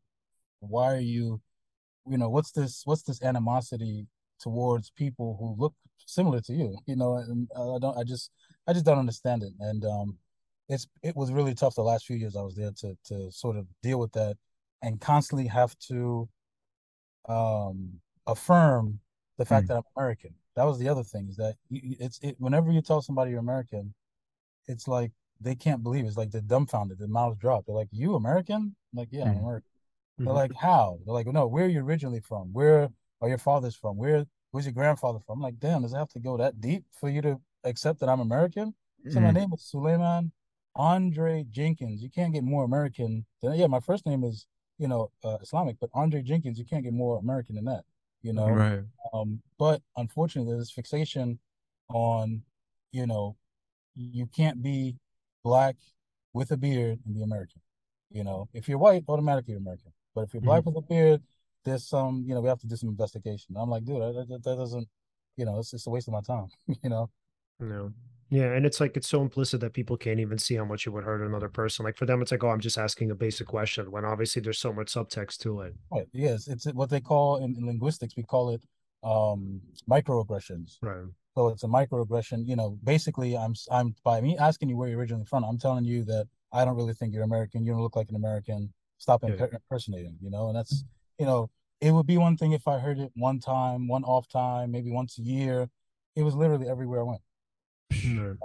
[0.60, 1.40] why are you,
[2.06, 4.06] you know, what's this, what's this animosity
[4.40, 5.74] towards people who look
[6.06, 8.30] similar to you, you know, and I don't, I just,
[8.66, 9.52] I just don't understand it.
[9.60, 10.18] And um,
[10.68, 13.56] it's, it was really tough the last few years I was there to, to sort
[13.56, 14.36] of deal with that
[14.82, 16.28] and constantly have to
[17.28, 19.00] um, affirm
[19.38, 19.68] the fact mm.
[19.68, 20.34] that I'm American.
[20.56, 23.94] That was the other thing is that it's it, whenever you tell somebody you're American,
[24.66, 26.08] it's like they can't believe it.
[26.08, 27.64] it's like they're dumbfounded, their mouths drop.
[27.66, 29.44] They're like, "You American?" I'm like, "Yeah, I'm mm-hmm.
[29.44, 29.68] American."
[30.20, 30.24] Mm-hmm.
[30.24, 32.52] They're like, "How?" They're like, "No, where are you originally from?
[32.52, 33.96] Where are your fathers from?
[33.96, 36.84] Where where's your grandfather from?" I'm like, "Damn, does it have to go that deep
[36.92, 39.10] for you to accept that I'm American?" Mm-hmm.
[39.10, 39.36] So my mm-hmm.
[39.36, 40.32] name is Suleiman
[40.76, 42.02] Andre Jenkins.
[42.02, 43.66] You can't get more American than yeah.
[43.66, 44.46] My first name is
[44.78, 47.84] you know uh, Islamic, but Andre Jenkins, you can't get more American than that.
[48.22, 48.80] You know, right?
[49.12, 51.38] Um, but unfortunately, there's fixation
[51.88, 52.42] on
[52.92, 53.36] you know
[54.12, 54.96] you can't be
[55.44, 55.76] black
[56.32, 57.60] with a beard and be American.
[58.10, 59.92] You know, if you're white, automatically you're American.
[60.14, 60.74] But if you're black mm-hmm.
[60.74, 61.22] with a beard,
[61.64, 63.54] there's some, you know, we have to do some investigation.
[63.56, 64.88] I'm like, dude, that, that, that doesn't,
[65.36, 66.48] you know, it's just a waste of my time.
[66.82, 67.10] you know.
[67.58, 67.92] No.
[68.30, 70.90] Yeah, and it's like it's so implicit that people can't even see how much it
[70.90, 71.84] would hurt another person.
[71.84, 73.90] Like for them, it's like, oh, I'm just asking a basic question.
[73.90, 75.74] When obviously there's so much subtext to it.
[75.90, 76.06] Right.
[76.12, 78.14] Yes, it's what they call in, in linguistics.
[78.16, 78.62] We call it
[79.02, 79.60] um
[79.90, 80.76] microaggressions.
[80.80, 81.06] Right.
[81.36, 82.46] So it's a microaggression.
[82.46, 85.44] You know, basically, I'm I'm by me asking you where you're originally from.
[85.44, 87.64] I'm telling you that I don't really think you're American.
[87.64, 88.72] You don't look like an American.
[88.98, 89.46] Stop yeah.
[89.52, 90.16] impersonating.
[90.20, 90.84] You know, and that's
[91.18, 94.28] you know, it would be one thing if I heard it one time, one off
[94.28, 95.68] time, maybe once a year.
[96.16, 97.20] It was literally everywhere I went.
[97.92, 98.36] Sure.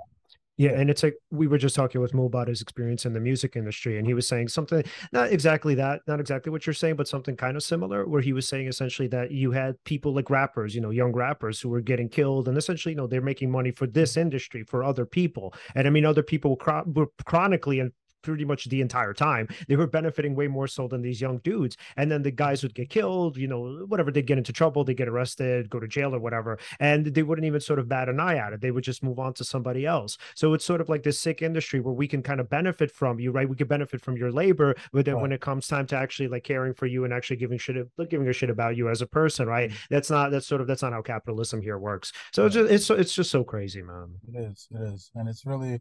[0.58, 3.20] Yeah, and it's like we were just talking with Mo about his experience in the
[3.20, 6.96] music industry, and he was saying something not exactly that, not exactly what you're saying,
[6.96, 10.30] but something kind of similar, where he was saying essentially that you had people like
[10.30, 13.52] rappers, you know, young rappers who were getting killed, and essentially, you know, they're making
[13.52, 14.22] money for this mm-hmm.
[14.22, 17.92] industry for other people, and I mean, other people were chronically and
[18.26, 19.48] pretty much the entire time.
[19.68, 21.78] They were benefiting way more so than these young dudes.
[21.98, 24.94] And then the guys would get killed, you know, whatever, they get into trouble, they
[24.94, 26.58] get arrested, go to jail or whatever.
[26.80, 28.62] And they wouldn't even sort of bat an eye at it.
[28.62, 30.18] They would just move on to somebody else.
[30.36, 33.20] So it's sort of like this sick industry where we can kind of benefit from
[33.20, 33.48] you, right?
[33.48, 35.22] We could benefit from your labor, but then right.
[35.22, 37.76] when it comes time to actually like caring for you and actually giving shit,
[38.10, 39.70] giving a shit about you as a person, right?
[39.70, 39.94] Mm-hmm.
[39.94, 42.12] That's not, that's sort of, that's not how capitalism here works.
[42.34, 42.48] So right.
[42.48, 44.16] it's just, it's, it's just so crazy, man.
[44.34, 45.12] It is, it is.
[45.16, 45.80] And it's really,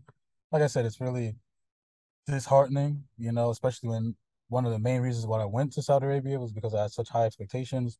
[0.53, 1.35] like I said, it's really
[2.27, 4.17] disheartening, you know, especially when
[4.49, 6.93] one of the main reasons why I went to Saudi Arabia was because I had
[6.93, 7.99] such high expectations.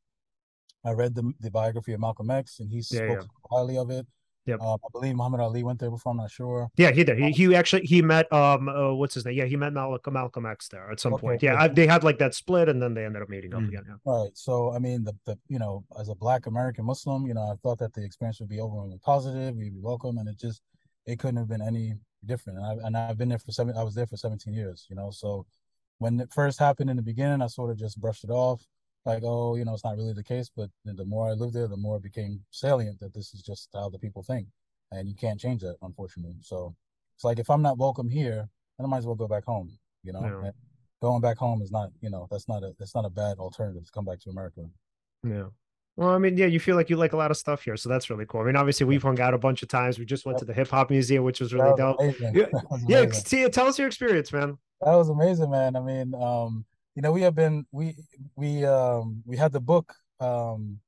[0.85, 3.23] I read the the biography of Malcolm X, and he spoke yeah.
[3.51, 4.07] highly of it.
[4.47, 4.59] Yep.
[4.61, 6.11] Uh, I believe Muhammad Ali went there before.
[6.13, 6.69] I'm not sure.
[6.77, 7.19] Yeah, he did.
[7.19, 9.37] He, he actually he met um uh, what's his name?
[9.37, 11.43] Yeah, he met Malcolm Malcolm X there at some okay, point.
[11.43, 13.69] Yeah, I, they had like that split, and then they ended up meeting up mm-hmm.
[13.71, 13.85] again.
[13.89, 13.95] Yeah.
[14.05, 14.31] Right.
[14.35, 17.55] So I mean, the the you know, as a Black American Muslim, you know, I
[17.63, 19.57] thought that the experience would be overwhelmingly positive.
[19.57, 20.61] We'd be welcome, and it just
[21.07, 21.95] it couldn't have been any
[22.27, 22.59] different.
[22.59, 23.77] And I and I've been there for seven.
[23.77, 24.87] I was there for 17 years.
[24.89, 25.47] You know, so
[25.99, 28.67] when it first happened in the beginning, I sort of just brushed it off
[29.05, 30.51] like, oh, you know, it's not really the case.
[30.55, 33.69] But the more I lived there, the more it became salient that this is just
[33.75, 34.49] how the people think
[34.93, 36.37] and you can't change that, unfortunately.
[36.41, 36.75] So
[37.17, 39.71] it's like if I'm not welcome here, then I might as well go back home.
[40.03, 40.51] You know, yeah.
[41.01, 43.85] going back home is not, you know, that's not a that's not a bad alternative
[43.85, 44.63] to come back to America.
[45.23, 45.47] Yeah.
[45.97, 47.89] Well, I mean, yeah, you feel like you like a lot of stuff here, so
[47.89, 48.41] that's really cool.
[48.41, 49.99] I mean, obviously, we've hung out a bunch of times.
[49.99, 52.35] We just went to the hip hop museum, which was really was dope.
[52.35, 52.47] Yeah,
[52.89, 53.07] yeah.
[53.07, 54.59] T- tell us your experience, man.
[54.81, 55.77] That was amazing, man.
[55.77, 56.65] I mean, um,
[56.97, 57.95] you know, we have been we
[58.35, 60.81] we um we had the book um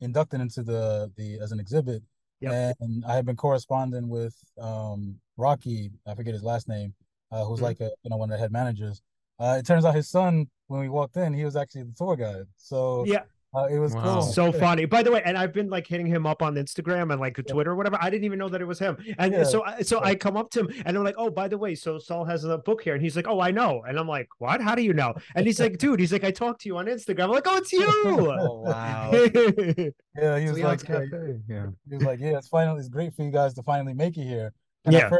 [0.00, 2.02] inducted into the the as an exhibit
[2.40, 2.76] Yep.
[2.80, 6.94] And I have been corresponding with um, Rocky, I forget his last name,
[7.32, 7.64] uh, who's mm-hmm.
[7.64, 9.02] like a you know one of the head managers.
[9.38, 12.16] Uh, it turns out his son, when we walked in, he was actually the tour
[12.16, 12.46] guide.
[12.56, 13.22] So yeah,
[13.54, 14.02] uh, it was wow.
[14.02, 14.22] cool.
[14.22, 14.84] So funny.
[14.84, 17.70] By the way, and I've been like hitting him up on Instagram and like Twitter
[17.70, 17.96] or whatever.
[18.00, 18.96] I didn't even know that it was him.
[19.18, 19.44] And yeah.
[19.44, 21.98] so so I come up to him and I'm like, oh, by the way, so
[21.98, 22.94] Saul has a book here.
[22.94, 23.82] And he's like, oh, I know.
[23.86, 24.60] And I'm like, what?
[24.60, 25.14] How do you know?
[25.34, 27.24] And he's like, dude, he's like, I talked to you on Instagram.
[27.24, 27.86] I'm like, oh, it's you.
[27.88, 29.10] oh, wow.
[30.16, 31.04] yeah, he was like, yeah,
[31.48, 31.66] yeah.
[31.88, 34.24] He was like, yeah, it's finally it's great for you guys to finally make it
[34.24, 34.52] here.
[34.84, 35.10] And yeah.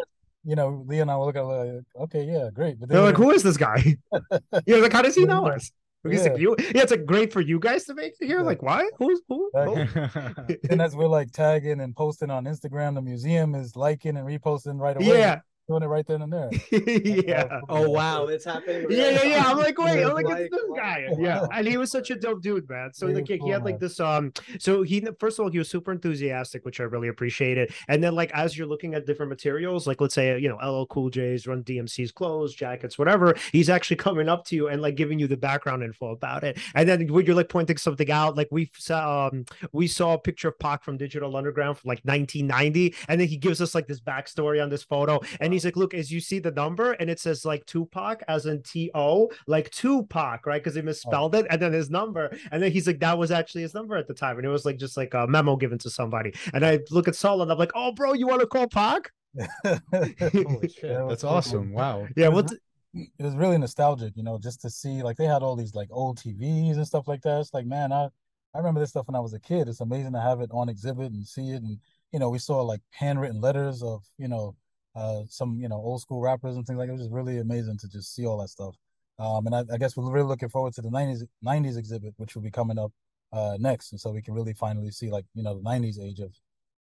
[0.46, 2.78] You know, Leah and I were looking like, okay, yeah, great.
[2.78, 3.96] But they're like, who is this guy?
[4.66, 5.70] yeah, like, how does he know us?
[6.04, 6.36] Because yeah.
[6.36, 8.38] You, yeah, it's like great for you guys to make it here.
[8.38, 8.44] Yeah.
[8.44, 8.88] Like, why?
[8.98, 9.50] Who's who?
[10.70, 14.78] and as we're like tagging and posting on Instagram, the museum is liking and reposting
[14.78, 15.18] right away.
[15.18, 16.50] Yeah, doing it right then and there.
[16.70, 17.60] yeah.
[17.68, 18.86] Oh wow, it's happening.
[18.90, 19.44] Yeah, yeah, yeah.
[19.46, 21.08] I'm like, wait, I'm like, it's this guy.
[21.18, 22.92] Yeah, and he was such a dope dude, man.
[22.92, 24.00] So like, he had like this.
[24.00, 27.72] Um, so he first of all he was super enthusiastic, which I really appreciated.
[27.88, 30.86] And then like as you're looking at different materials, like let's say you know LL
[30.86, 34.96] Cool J's Run DMC's clothes, jackets, whatever, he's actually coming up to you and like
[34.96, 36.58] giving you the background info about it.
[36.74, 40.18] And then when you're like pointing something out, like we saw, um, we saw a
[40.18, 43.86] picture of Pac from Digital Underground from like 1990, and then he gives us like
[43.86, 47.08] this backstory on this photo, and he's like, look, as you see the number and
[47.08, 50.62] it says like Tupac as in T O, like Tupac, right?
[50.62, 50.84] Because he oh.
[50.84, 51.38] misspelled oh.
[51.38, 54.06] it, and then his number, and then he's like, that was actually his number at
[54.06, 56.34] the time, and it was like just like a memo given to somebody.
[56.52, 59.10] And I look at Saul and I'm like, oh, bro, you want to call Pac?
[59.64, 61.72] Holy shit, that's awesome!
[61.72, 62.06] Wow.
[62.16, 62.52] Yeah, what?
[62.92, 65.88] It was really nostalgic, you know, just to see like they had all these like
[65.90, 67.40] old TVs and stuff like that.
[67.40, 68.08] It's like, man, I
[68.54, 69.68] I remember this stuff when I was a kid.
[69.68, 71.62] It's amazing to have it on exhibit and see it.
[71.62, 71.78] And,
[72.12, 74.54] you know, we saw like handwritten letters of, you know,
[74.94, 76.90] uh, some you know old school rappers and things like it.
[76.90, 78.74] it was just really amazing to just see all that stuff.
[79.18, 82.34] Um, and I, I, guess we're really looking forward to the '90s '90s exhibit, which
[82.34, 82.92] will be coming up
[83.32, 86.20] uh, next, and so we can really finally see like you know the '90s age
[86.20, 86.32] of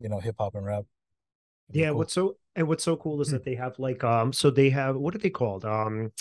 [0.01, 0.85] you know hip hop and rap.
[1.71, 1.99] Yeah, cool.
[1.99, 3.35] what's so and what's so cool is hmm.
[3.35, 6.13] that they have like um so they have what are they called um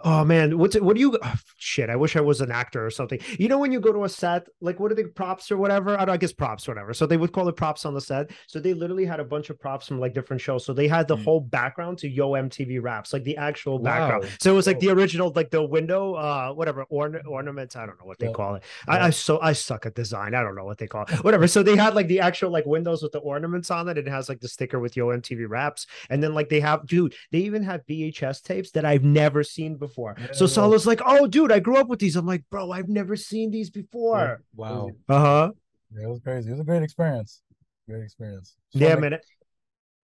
[0.00, 0.84] Oh man, what's it?
[0.84, 1.18] What do you?
[1.22, 3.18] Oh, shit, I wish I was an actor or something.
[3.38, 5.98] You know when you go to a set, like what are the props or whatever?
[5.98, 6.10] I don't.
[6.10, 6.92] I guess props, whatever.
[6.92, 8.30] So they would call it props on the set.
[8.46, 10.66] So they literally had a bunch of props from like different shows.
[10.66, 11.24] So they had the mm.
[11.24, 14.24] whole background to Yo MTV Raps, like the actual background.
[14.24, 14.30] Wow.
[14.38, 17.74] So it was like the original, like the window, uh, whatever orna- ornaments.
[17.74, 18.32] I don't know what they yeah.
[18.32, 18.64] call it.
[18.88, 18.94] Yeah.
[18.94, 20.34] I, I so I suck at design.
[20.34, 21.24] I don't know what they call it.
[21.24, 21.46] Whatever.
[21.46, 23.96] so they had like the actual like windows with the ornaments on it.
[23.96, 27.14] It has like the sticker with Yo MTV Raps, and then like they have, dude,
[27.32, 29.85] they even have VHS tapes that I've never seen before.
[30.18, 30.32] Yeah.
[30.32, 33.16] So was like, "Oh, dude, I grew up with these." I'm like, "Bro, I've never
[33.16, 34.90] seen these before." Wow.
[35.08, 35.52] Uh huh.
[35.92, 36.48] Yeah, it was crazy.
[36.48, 37.42] It was a great experience.
[37.88, 38.56] Great experience.
[38.70, 39.18] So yeah, man.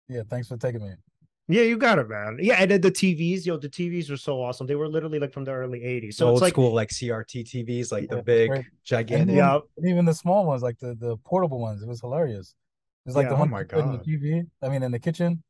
[0.08, 0.92] Yeah, thanks for taking me.
[1.48, 2.38] Yeah, you got it, man.
[2.40, 4.66] Yeah, and then the TVs, yo, the TVs were so awesome.
[4.66, 6.14] They were literally like from the early '80s.
[6.14, 9.36] So old it's like school, like CRT TVs, like yeah, the big, gigantic.
[9.36, 11.82] yeah, even the small ones, like the the portable ones.
[11.82, 12.54] It was hilarious.
[13.04, 13.80] It's like yeah, the one oh my God.
[13.80, 14.46] in the TV.
[14.60, 15.42] I mean, in the kitchen,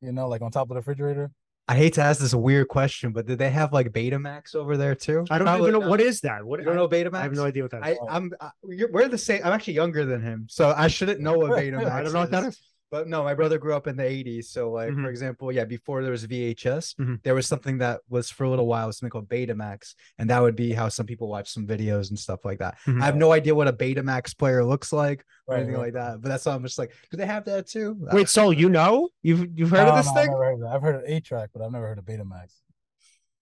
[0.00, 1.30] you know, like on top of the refrigerator.
[1.66, 4.94] I hate to ask this weird question, but did they have like Betamax over there
[4.94, 5.24] too?
[5.30, 5.90] I don't Probably even know not.
[5.90, 6.44] what is that.
[6.44, 7.14] What you don't know Betamax?
[7.14, 7.98] I have no idea what that is.
[8.06, 9.40] I, I'm I, we're the same.
[9.44, 11.90] I'm actually younger than him, so I shouldn't know what Betamax.
[11.90, 12.60] I don't know what that is.
[12.90, 14.44] But no, my brother grew up in the 80s.
[14.46, 15.02] So, like, mm-hmm.
[15.02, 17.14] for example, yeah, before there was VHS, mm-hmm.
[17.24, 19.94] there was something that was for a little while, something called Betamax.
[20.18, 22.76] And that would be how some people watch some videos and stuff like that.
[22.86, 23.02] Mm-hmm.
[23.02, 26.20] I have no idea what a Betamax player looks like or right, anything like that.
[26.22, 27.96] But that's why I'm just like, do they have that too?
[28.12, 29.08] Wait, so you know?
[29.22, 30.30] You've you've heard no, of this no, thing?
[30.30, 32.52] I've heard, I've heard of 8 track, but I've never heard of Betamax.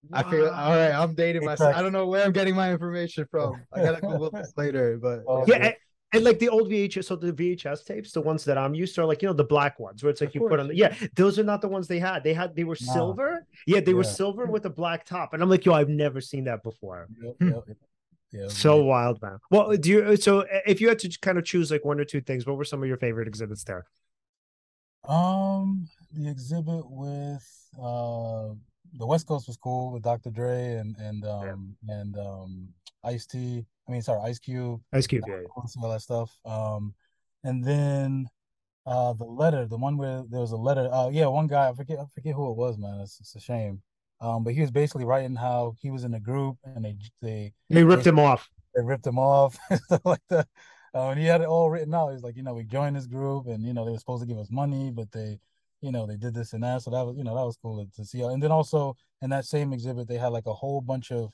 [0.09, 0.19] Wow.
[0.19, 0.93] I feel all right.
[0.93, 1.77] I'm dating myself.
[1.77, 3.63] I don't know where I'm getting my information from.
[3.73, 5.73] I gotta Google this later, but oh, yeah.
[6.13, 9.03] And like the old VHS, so the VHS tapes, the ones that I'm used to
[9.03, 10.51] are like, you know, the black ones where it's like of you course.
[10.51, 12.23] put on the, yeah, those are not the ones they had.
[12.23, 12.93] They had, they were no.
[12.93, 13.47] silver.
[13.67, 13.97] Yeah, they yeah.
[13.97, 15.33] were silver with a black top.
[15.33, 17.09] And I'm like, yo, I've never seen that before.
[17.23, 17.49] Yep, hmm.
[17.49, 17.65] yep.
[18.33, 18.85] Yeah, so yeah.
[18.85, 19.39] wild, man.
[19.51, 22.21] Well, do you, so if you had to kind of choose like one or two
[22.23, 23.85] things, what were some of your favorite exhibits there?
[25.07, 27.47] Um, the exhibit with
[27.79, 28.51] uh
[28.95, 30.31] the West Coast was cool with Dr.
[30.31, 31.95] Dre and and um yeah.
[31.95, 32.69] and um
[33.05, 33.65] Ice T.
[33.93, 34.81] I mean, sorry, Ice Cube.
[34.95, 36.35] Ice Cube, yeah, all that stuff.
[36.47, 36.95] Um,
[37.45, 38.27] and then
[38.87, 40.89] uh the letter, the one where there was a letter.
[40.91, 43.01] Uh, yeah, one guy I forget I forget who it was, man.
[43.03, 43.83] It's, it's a shame.
[44.23, 47.53] Um, but he was basically writing how he was in a group and they they
[47.69, 48.49] they ripped they, him off.
[48.75, 50.49] They ripped him off stuff like that.
[50.95, 52.13] Uh, and he had it all written out.
[52.13, 54.27] He's like, you know, we joined this group, and you know, they were supposed to
[54.27, 55.39] give us money, but they,
[55.83, 56.81] you know, they did this and that.
[56.81, 58.23] So that was, you know, that was cool to see.
[58.23, 61.31] And then also in that same exhibit, they had like a whole bunch of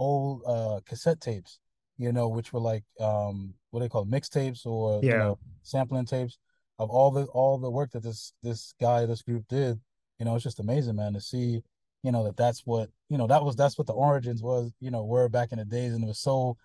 [0.00, 1.60] old uh cassette tapes,
[2.00, 5.12] you know, which were like um what they call mixtapes or yeah.
[5.12, 6.38] you know, sampling tapes
[6.78, 9.78] of all the all the work that this this guy this group did.
[10.18, 11.62] You know, it's just amazing, man, to see
[12.02, 14.90] you know that that's what you know that was that's what the origins was you
[14.90, 16.56] know were back in the days and it was so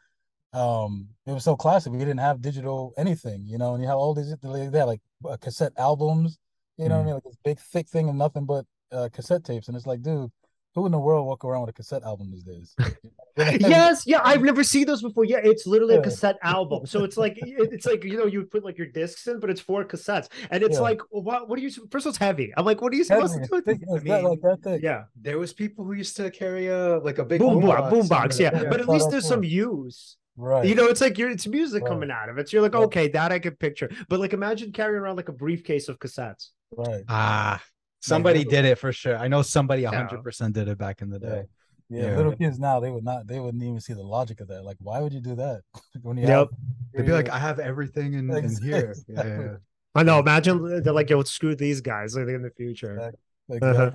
[0.53, 3.97] um it was so classic we didn't have digital anything you know and you have
[3.97, 6.37] all these they had like uh, cassette albums
[6.77, 7.01] you know mm.
[7.01, 9.87] i mean like this big thick thing and nothing but uh, cassette tapes and it's
[9.87, 10.31] like dude
[10.75, 12.75] who in the world walk around with a cassette album these days?
[13.37, 15.23] yes, yeah, I've never seen those before.
[15.23, 16.01] Yeah, it's literally yeah.
[16.01, 16.85] a cassette album.
[16.85, 19.61] So it's like it's like you know you put like your discs in, but it's
[19.61, 20.81] four cassettes, and it's yeah.
[20.81, 21.69] like well, what what are you?
[21.69, 22.53] First, of all, it's heavy.
[22.57, 23.47] I'm like, what are you supposed heavy.
[23.47, 23.85] to do?
[23.87, 24.81] With I mean, like that thing.
[24.83, 27.89] Yeah, there was people who used to carry a like a big boom, boom box,
[27.89, 28.51] boom box yeah.
[28.53, 28.69] yeah.
[28.69, 30.17] But at least there's some use.
[30.37, 30.65] Right.
[30.65, 31.89] You know, it's like you're it's music right.
[31.89, 32.49] coming out of it.
[32.49, 33.89] So you're like, okay, that I can picture.
[34.09, 36.49] But like imagine carrying around like a briefcase of cassettes.
[36.75, 37.03] Right.
[37.07, 37.63] Ah,
[38.05, 39.17] Somebody did it for sure.
[39.17, 41.45] I know somebody hundred percent did it back in the day.
[41.89, 42.07] Yeah.
[42.07, 42.17] yeah.
[42.17, 44.63] little kids now they would not they wouldn't even see the logic of that.
[44.63, 45.61] Like, why would you do that?
[46.01, 46.31] when you yep.
[46.31, 46.47] have,
[46.93, 48.67] they'd be like, I have everything in, exactly.
[48.69, 48.95] in here.
[49.07, 49.55] Yeah, yeah,
[49.93, 50.19] I know.
[50.19, 53.13] Imagine they're like, yo, screw these guys like in the future.
[53.49, 53.69] Exactly.
[53.69, 53.91] Uh-huh.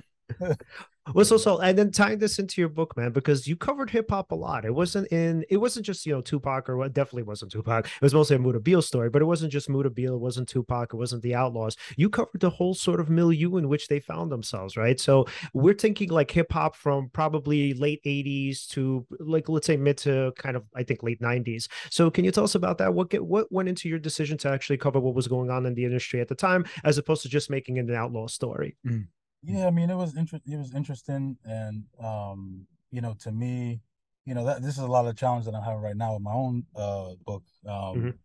[1.13, 4.31] well so so and then tying this into your book man because you covered hip-hop
[4.31, 4.65] a lot.
[4.65, 7.85] It wasn't in it wasn't just you know tupac or what definitely wasn't tupac.
[7.85, 10.97] It was mostly a Mutah story but it wasn't just Mutah it wasn't tupac it
[10.97, 11.75] wasn't the Outlawz.
[11.97, 14.99] You covered the whole sort of milieu in which they found themselves right?
[14.99, 20.31] So we're thinking like hip-hop from probably late 80s to like let's say mid to
[20.37, 22.93] kind of i think late 90s so can you tell us about that?
[22.93, 25.73] What get what went into your decision to actually cover what was going on in
[25.73, 28.77] the industry at the time as opposed to just making it an outlaw story?
[28.85, 29.07] Mm.
[29.43, 33.81] Yeah, I mean it was inter- it was interesting and um, you know, to me,
[34.25, 36.21] you know, that this is a lot of challenge that I'm having right now with
[36.21, 37.43] my own uh book.
[37.67, 38.15] Um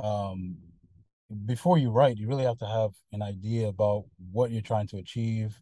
[0.00, 0.06] mm-hmm.
[0.06, 0.56] um
[1.46, 4.98] before you write, you really have to have an idea about what you're trying to
[4.98, 5.60] achieve,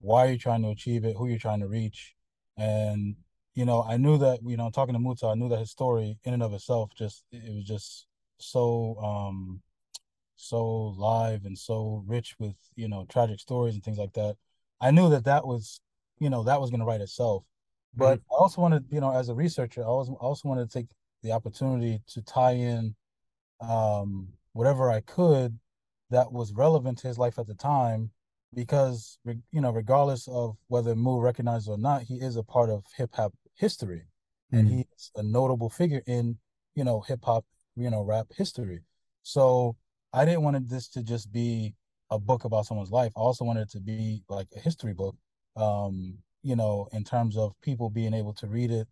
[0.00, 2.14] why you're trying to achieve it, who you're trying to reach.
[2.58, 3.16] And,
[3.54, 6.18] you know, I knew that, you know, talking to Mutah, I knew that his story
[6.24, 8.06] in and of itself just it was just
[8.38, 9.62] so um
[10.36, 14.36] so live and so rich with, you know, tragic stories and things like that
[14.80, 15.80] I knew that that was,
[16.18, 17.44] you know, that was going to write itself.
[17.94, 18.34] But mm-hmm.
[18.34, 20.88] I also wanted, you know, as a researcher, I was I also wanted to take
[21.22, 22.94] the opportunity to tie in
[23.60, 25.58] um, whatever I could
[26.10, 28.10] that was relevant to his life at the time,
[28.54, 32.84] because you know, regardless of whether Mu recognized or not, he is a part of
[32.96, 34.02] hip hop history,
[34.52, 34.58] mm-hmm.
[34.58, 36.36] and he's a notable figure in
[36.74, 37.44] you know hip hop,
[37.76, 38.80] you know, rap history.
[39.22, 39.76] So
[40.12, 41.74] I didn't want this to just be
[42.10, 43.12] a book about someone's life.
[43.16, 45.16] I also wanted it to be like a history book,
[45.56, 48.86] um, you know, in terms of people being able to read it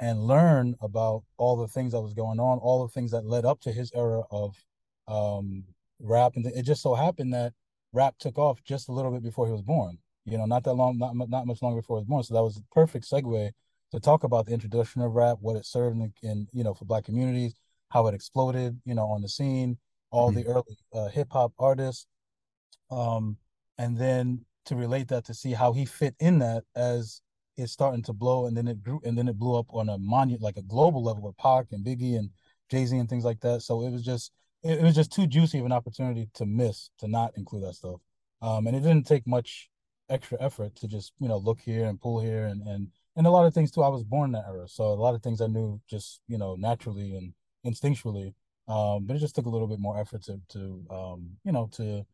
[0.00, 3.44] and learn about all the things that was going on, all the things that led
[3.44, 4.54] up to his era of
[5.08, 5.64] um,
[6.00, 6.32] rap.
[6.36, 7.52] And it just so happened that
[7.92, 9.98] rap took off just a little bit before he was born.
[10.24, 12.22] You know, not that long, not not much longer before he was born.
[12.22, 13.50] So that was a perfect segue
[13.92, 16.84] to talk about the introduction of rap, what it served in, in you know for
[16.84, 17.54] Black communities,
[17.88, 19.78] how it exploded, you know, on the scene,
[20.10, 20.40] all mm-hmm.
[20.40, 22.06] the early uh, hip hop artists,
[22.90, 23.36] um,
[23.78, 27.20] and then to relate that to see how he fit in that as
[27.56, 29.98] it's starting to blow, and then it grew, and then it blew up on a
[29.98, 32.30] monument, like a global level with Pac and Biggie and
[32.70, 33.62] Jay Z and things like that.
[33.62, 34.32] So it was just,
[34.62, 37.74] it, it, was just too juicy of an opportunity to miss to not include that
[37.74, 38.00] stuff.
[38.40, 39.68] Um, and it didn't take much
[40.10, 43.30] extra effort to just you know look here and pull here and and and a
[43.30, 43.82] lot of things too.
[43.82, 46.38] I was born in that era, so a lot of things I knew just you
[46.38, 47.32] know naturally and
[47.66, 48.34] instinctually.
[48.68, 51.68] Um, but it just took a little bit more effort to to um, you know
[51.72, 52.06] to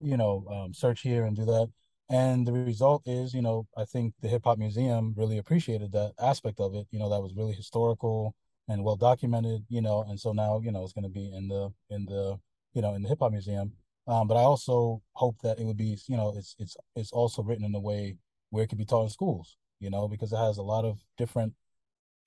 [0.00, 1.68] you know, um, search here and do that.
[2.10, 6.12] And the result is, you know, I think the Hip Hop Museum really appreciated that
[6.18, 6.86] aspect of it.
[6.90, 8.34] You know, that was really historical
[8.68, 9.64] and well documented.
[9.68, 12.38] You know, and so now, you know, it's going to be in the in the
[12.74, 13.72] you know in the Hip Hop Museum.
[14.08, 17.42] Um, but I also hope that it would be, you know, it's it's it's also
[17.42, 18.16] written in a way
[18.50, 19.56] where it could be taught in schools.
[19.78, 21.54] You know, because it has a lot of different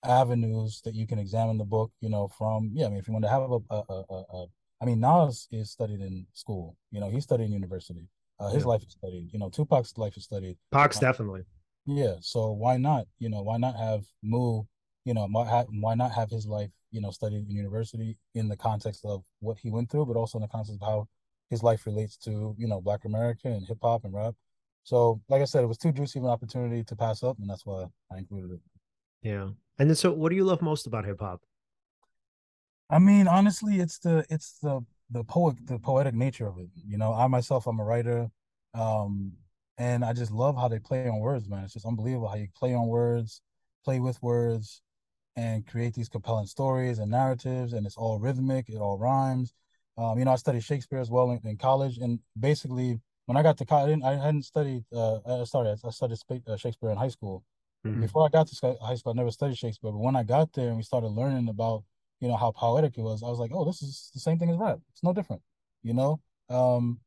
[0.04, 1.92] avenues that you can examine the book.
[2.00, 4.46] You know, from yeah, I mean, if you want to have a a, a, a
[4.84, 6.76] I mean, Nas is studied in school.
[6.90, 8.06] You know, he studied in university.
[8.38, 8.68] Uh, his yeah.
[8.68, 9.30] life is studied.
[9.32, 10.58] You know, Tupac's life is studied.
[10.72, 11.40] Pac's uh, definitely.
[11.86, 12.16] Yeah.
[12.20, 13.06] So why not?
[13.18, 14.64] You know, why not have Mu?
[15.06, 16.68] You know, why not have his life?
[16.90, 20.36] You know, studied in university in the context of what he went through, but also
[20.36, 21.08] in the context of how
[21.48, 24.34] his life relates to you know Black America and hip hop and rap.
[24.82, 27.48] So, like I said, it was too juicy of an opportunity to pass up, and
[27.48, 28.60] that's why I included it.
[29.22, 31.40] Yeah, and then so, what do you love most about hip hop?
[32.90, 36.68] I mean, honestly, it's the it's the the poet the poetic nature of it.
[36.86, 38.30] You know, I myself I'm a writer,
[38.74, 39.32] um,
[39.78, 41.64] and I just love how they play on words, man.
[41.64, 43.40] It's just unbelievable how you play on words,
[43.84, 44.82] play with words,
[45.36, 49.52] and create these compelling stories and narratives, and it's all rhythmic, it all rhymes.
[49.96, 53.42] Um, you know, I studied Shakespeare as well in, in college, and basically when I
[53.42, 54.84] got to college, I, I hadn't studied.
[54.92, 55.40] Uh, I.
[55.40, 57.42] I studied uh, Shakespeare in high school.
[57.86, 58.00] Mm-hmm.
[58.00, 59.92] Before I got to high school, I never studied Shakespeare.
[59.92, 61.84] But when I got there and we started learning about,
[62.20, 64.50] you know, how poetic it was, I was like, oh, this is the same thing
[64.50, 64.78] as rap.
[64.90, 65.42] It's no different.
[65.82, 66.98] You know, um,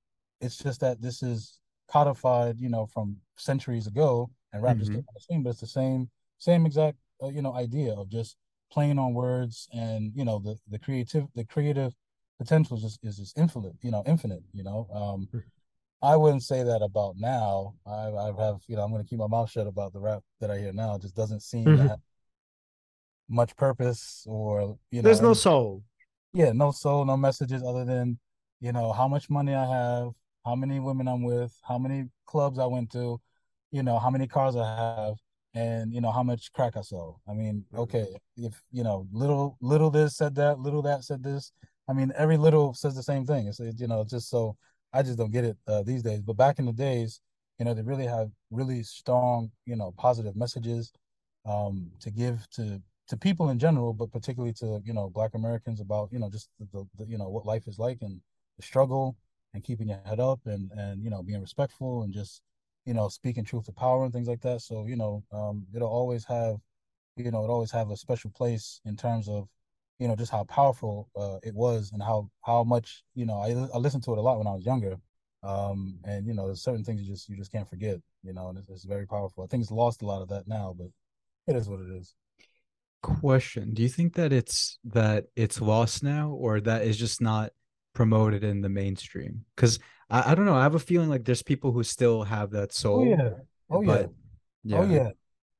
[0.41, 4.83] it's just that this is codified, you know, from centuries ago, and rap mm-hmm.
[4.83, 8.37] is the same, but it's the same, same exact, uh, you know, idea of just
[8.71, 11.93] playing on words and you know the the creative the creative
[12.37, 14.43] potential is just is just infinite, you know, infinite.
[14.53, 15.27] You know, um.
[15.99, 17.73] I wouldn't say that about now.
[17.87, 20.21] I, I have, you know, I'm going to keep my mouth shut about the rap
[20.39, 20.93] that I hear now.
[20.93, 21.81] It just doesn't seem mm-hmm.
[21.81, 21.99] to have
[23.29, 25.83] much purpose or, you know, there's no soul.
[26.33, 28.19] Yeah, no soul, no messages other than,
[28.59, 30.11] you know, how much money I have,
[30.45, 33.19] how many women I'm with, how many clubs I went to,
[33.71, 35.15] you know, how many cars I have,
[35.53, 37.21] and you know how much crack I sell.
[37.27, 37.79] I mean, mm-hmm.
[37.81, 38.05] okay,
[38.37, 41.51] if you know, little little this said that, little that said this.
[41.89, 43.47] I mean, every little says the same thing.
[43.47, 44.55] It's you know, just so
[44.93, 46.21] I just don't get it uh, these days.
[46.21, 47.21] But back in the days,
[47.59, 50.91] you know, they really have really strong, you know, positive messages
[51.45, 55.79] um, to give to to people in general, but particularly to you know Black Americans
[55.81, 58.19] about you know just the, the, you know what life is like and
[58.57, 59.15] the struggle
[59.53, 62.41] and keeping your head up and and you know being respectful and just
[62.85, 64.61] you know speaking truth to power and things like that.
[64.61, 66.57] So you know um, it'll always have
[67.15, 69.47] you know it always have a special place in terms of
[69.99, 73.51] you know just how powerful uh, it was and how how much you know I,
[73.73, 74.97] I listened to it a lot when I was younger
[75.43, 78.49] um and you know there's certain things you just you just can't forget you know
[78.49, 80.87] and it's, it's very powerful I think it's lost a lot of that now but
[81.47, 82.15] it is what it is
[83.01, 87.51] question do you think that it's that it's lost now or that is just not
[87.93, 89.79] promoted in the mainstream because
[90.09, 92.73] I, I don't know i have a feeling like there's people who still have that
[92.73, 93.29] soul oh yeah
[93.69, 94.09] oh but,
[94.63, 94.77] yeah.
[94.77, 95.09] yeah oh yeah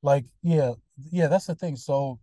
[0.02, 0.74] like yeah
[1.12, 2.20] yeah that's the thing so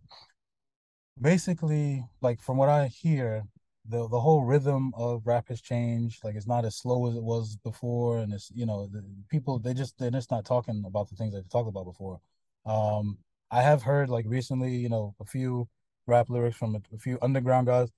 [1.19, 3.43] basically like from what I hear,
[3.87, 6.23] the the whole rhythm of rap has changed.
[6.23, 9.59] Like it's not as slow as it was before, and it's you know the people
[9.59, 12.19] they just they're just not talking about the things they talked about before.
[12.65, 13.17] Um,
[13.51, 15.67] I have heard like recently, you know, a few
[16.07, 17.89] rap lyrics from a, a few underground guys,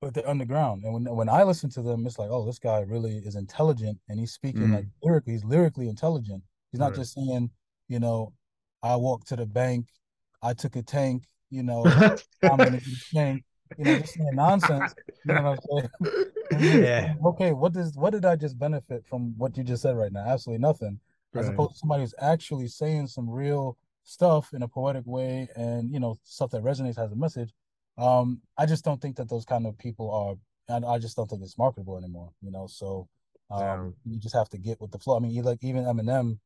[0.00, 0.84] but they're underground.
[0.84, 3.98] And when when I listen to them, it's like, oh, this guy really is intelligent,
[4.08, 4.74] and he's speaking mm.
[4.74, 5.34] like lyrically.
[5.34, 6.42] He's lyrically intelligent.
[6.72, 6.96] He's not right.
[6.96, 7.50] just saying,
[7.88, 8.32] you know,
[8.82, 9.88] I walked to the bank,
[10.42, 11.84] I took a tank, you know,
[12.42, 12.80] I'm gonna
[13.12, 14.94] you know, just saying nonsense.
[15.24, 15.90] You know what I'm
[16.50, 16.82] saying?
[16.84, 17.14] yeah.
[17.24, 20.24] Okay, what does what did I just benefit from what you just said right now?
[20.26, 21.00] Absolutely nothing.
[21.34, 21.54] As right.
[21.54, 23.76] opposed to somebody who's actually saying some real
[24.06, 27.52] stuff in a poetic way and you know, stuff that resonates has a message.
[27.98, 30.36] Um, I just don't think that those kind of people are
[30.68, 32.66] and I just don't think it's marketable anymore, you know.
[32.66, 33.08] So
[33.50, 34.12] um, yeah.
[34.12, 35.16] you just have to get with the flow.
[35.16, 36.38] I mean, you like even Eminem,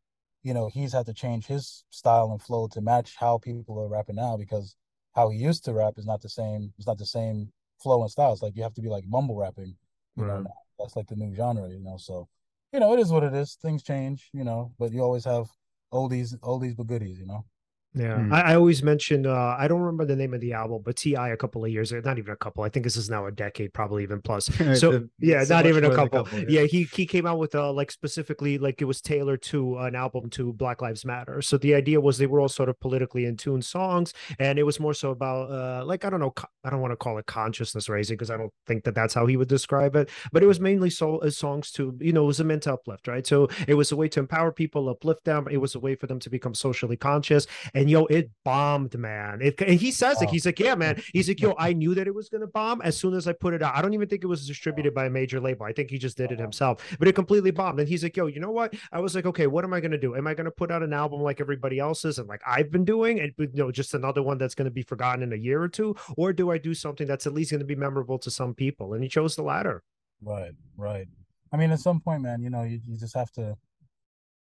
[0.42, 3.88] you know, he's had to change his style and flow to match how people are
[3.88, 4.76] rapping now because
[5.14, 6.72] how he used to rap is not the same.
[6.78, 7.52] It's not the same
[7.82, 8.32] flow and style.
[8.32, 9.76] It's like you have to be like mumble rapping.
[10.16, 10.42] You right.
[10.42, 11.68] know, that's like the new genre.
[11.68, 12.28] You know, so
[12.72, 13.56] you know it is what it is.
[13.60, 14.28] Things change.
[14.32, 15.46] You know, but you always have
[15.92, 17.18] oldies, oldies but goodies.
[17.18, 17.44] You know.
[17.92, 18.32] Yeah, mm.
[18.32, 21.14] I, I, always mention uh, I don't remember the name of the album, but T.I.
[21.14, 22.62] a couple of years, ago, not even a couple.
[22.62, 24.48] I think this is now a decade, probably even plus.
[24.80, 26.24] So yeah, so not even a couple.
[26.24, 26.60] couple yeah.
[26.60, 26.66] yeah.
[26.66, 30.30] he he came out with uh like specifically like it was tailored to an album
[30.30, 31.42] to Black Lives Matter.
[31.42, 34.62] So the idea was they were all sort of politically in tune songs, and it
[34.62, 36.32] was more so about uh like I don't know,
[36.62, 39.26] I don't want to call it consciousness raising because I don't think that that's how
[39.26, 42.28] he would describe it, but it was mainly so uh, songs to you know it
[42.28, 43.26] was a meant to uplift, right?
[43.26, 45.48] So it was a way to empower people, uplift them.
[45.50, 47.48] It was a way for them to become socially conscious
[47.79, 49.40] and yo, it bombed, man.
[49.40, 50.24] It, and he says oh.
[50.24, 50.30] it.
[50.30, 51.02] He's like, yeah, man.
[51.12, 53.54] He's like, yo, I knew that it was gonna bomb as soon as I put
[53.54, 53.76] it out.
[53.76, 55.66] I don't even think it was distributed by a major label.
[55.66, 56.42] I think he just did it oh.
[56.42, 57.78] himself, but it completely bombed.
[57.78, 58.74] And he's like, yo, you know what?
[58.92, 60.16] I was like, okay, what am I gonna do?
[60.16, 63.20] Am I gonna put out an album like everybody else's and like I've been doing,
[63.20, 65.94] and you know, just another one that's gonna be forgotten in a year or two,
[66.16, 68.94] or do I do something that's at least gonna be memorable to some people?
[68.94, 69.82] And he chose the latter.
[70.22, 71.06] Right, right.
[71.52, 73.56] I mean, at some point, man, you know, you, you just have to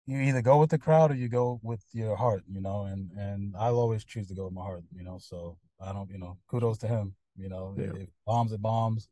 [0.05, 3.11] you either go with the crowd or you go with your heart, you know, and
[3.17, 5.17] and I'll always choose to go with my heart, you know.
[5.19, 7.75] So I don't, you know, kudos to him, you know.
[7.77, 7.93] Yeah.
[7.95, 9.07] If bombs it bombs.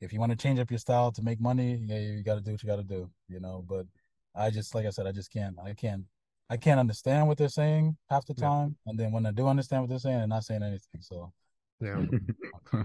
[0.00, 2.40] If you want to change up your style to make money, yeah, you got to
[2.42, 3.64] do what you got to do, you know.
[3.66, 3.86] But
[4.34, 6.04] I just, like I said, I just can't, I can't,
[6.50, 8.90] I can't understand what they're saying half the time, yeah.
[8.90, 11.00] and then when I do understand what they're saying, they're not saying anything.
[11.00, 11.32] So
[11.80, 12.02] Yeah.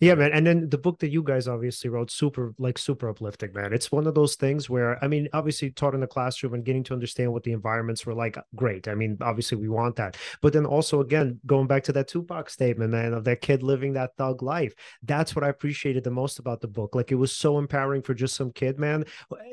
[0.00, 0.32] yeah, man.
[0.32, 3.72] And then the book that you guys obviously wrote, super like super uplifting, man.
[3.72, 6.82] It's one of those things where I mean, obviously taught in the classroom and getting
[6.84, 8.88] to understand what the environments were like, great.
[8.88, 10.16] I mean, obviously we want that.
[10.40, 13.92] But then also again, going back to that Tupac statement, man, of that kid living
[13.94, 14.74] that thug life.
[15.02, 16.94] That's what I appreciated the most about the book.
[16.94, 19.04] Like it was so empowering for just some kid, man.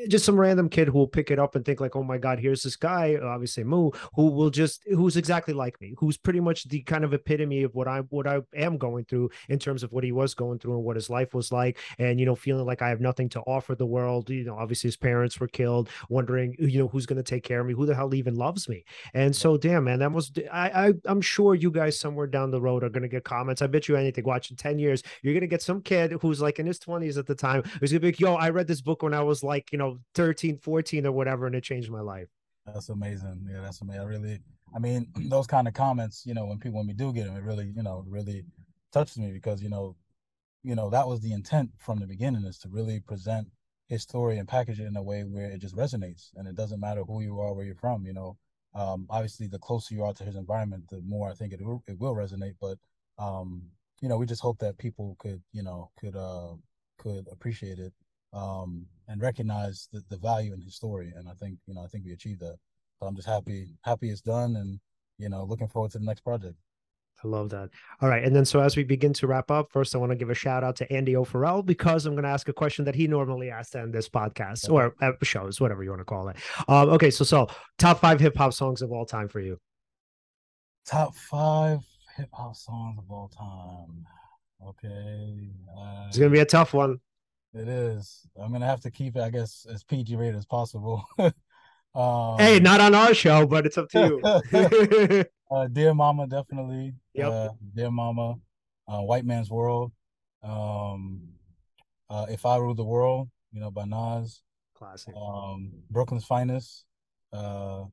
[0.08, 2.39] Just some random kid who will pick it up and think, like, oh my God,
[2.39, 6.68] here's this guy, obviously Mu, who will just who's exactly like me, who's pretty much
[6.68, 9.91] the kind of epitome of what I what I am going through in terms of
[9.91, 11.78] what he was going through and what his life was like.
[12.00, 14.30] And you know feeling like i have nothing to offer the world.
[14.30, 17.62] You know obviously his parents were killed wondering you know who's going to take care
[17.62, 17.74] of me?
[17.74, 18.84] Who the hell even loves me?
[19.14, 22.62] And so damn man that was i, I i'm sure you guys somewhere down the
[22.62, 23.62] road are going to get comments.
[23.62, 26.60] I bet you anything watching 10 years you're going to get some kid who's like
[26.60, 28.82] in his 20s at the time who's going to be like yo i read this
[28.82, 32.02] book when i was like you know 13 14 or whatever and it changed my
[32.02, 32.28] life.
[32.66, 33.48] That's amazing.
[33.50, 34.39] Yeah that's amazing i really
[34.76, 37.36] I mean, those kind of comments, you know, when people when we do get them,
[37.36, 38.45] it really, you know, really
[38.91, 39.95] touches me because you know,
[40.63, 43.47] you know that was the intent from the beginning is to really present
[43.88, 46.80] his story and package it in a way where it just resonates and it doesn't
[46.82, 48.05] matter who you are, where you're from.
[48.05, 48.38] You know,
[48.76, 51.84] um, obviously the closer you are to his environment, the more I think it will,
[51.88, 52.55] it will resonate.
[52.59, 52.78] But
[53.18, 53.63] um,
[54.01, 56.53] you know, we just hope that people could, you know, could uh
[56.97, 57.93] could appreciate it
[58.34, 61.13] um and recognize the, the value in his story.
[61.15, 62.57] And I think, you know, I think we achieved that.
[63.00, 64.80] So I'm just happy, happy it's done and,
[65.18, 66.56] you know, looking forward to the next project.
[67.24, 67.70] I love that.
[68.02, 68.24] All right.
[68.24, 70.36] And then, so as we begin to wrap up, first, I want to give a
[70.36, 73.50] shout out to Andy O'Farrell because I'm going to ask a question that he normally
[73.50, 74.93] asks in this podcast or
[75.24, 76.38] shows, whatever you want to call it.
[76.68, 77.10] Um, okay.
[77.10, 77.48] So, so
[77.80, 79.60] top five hip hop songs of all time for you.
[80.86, 81.80] Top five
[82.16, 84.06] hip hop songs of all time.
[84.64, 85.50] Okay.
[85.76, 87.00] Uh, it's going to be a tough one.
[87.54, 88.28] It is.
[88.39, 91.04] I'm going to have to keep it, I guess, as PG rated as possible.
[91.98, 94.00] um, hey, not on our show, but it's up to
[94.52, 95.24] you.
[95.50, 96.93] Uh, Dear Mama, definitely.
[97.14, 97.32] Yep.
[97.32, 98.36] Uh, Dear Mama,
[98.86, 99.93] uh, White Man's World.
[100.43, 101.22] Um,
[102.10, 104.41] uh, if I Rule the World, you know, by Nas.
[104.76, 105.14] Classic.
[105.16, 106.86] Um, Brooklyn's Finest,
[107.34, 107.86] uh,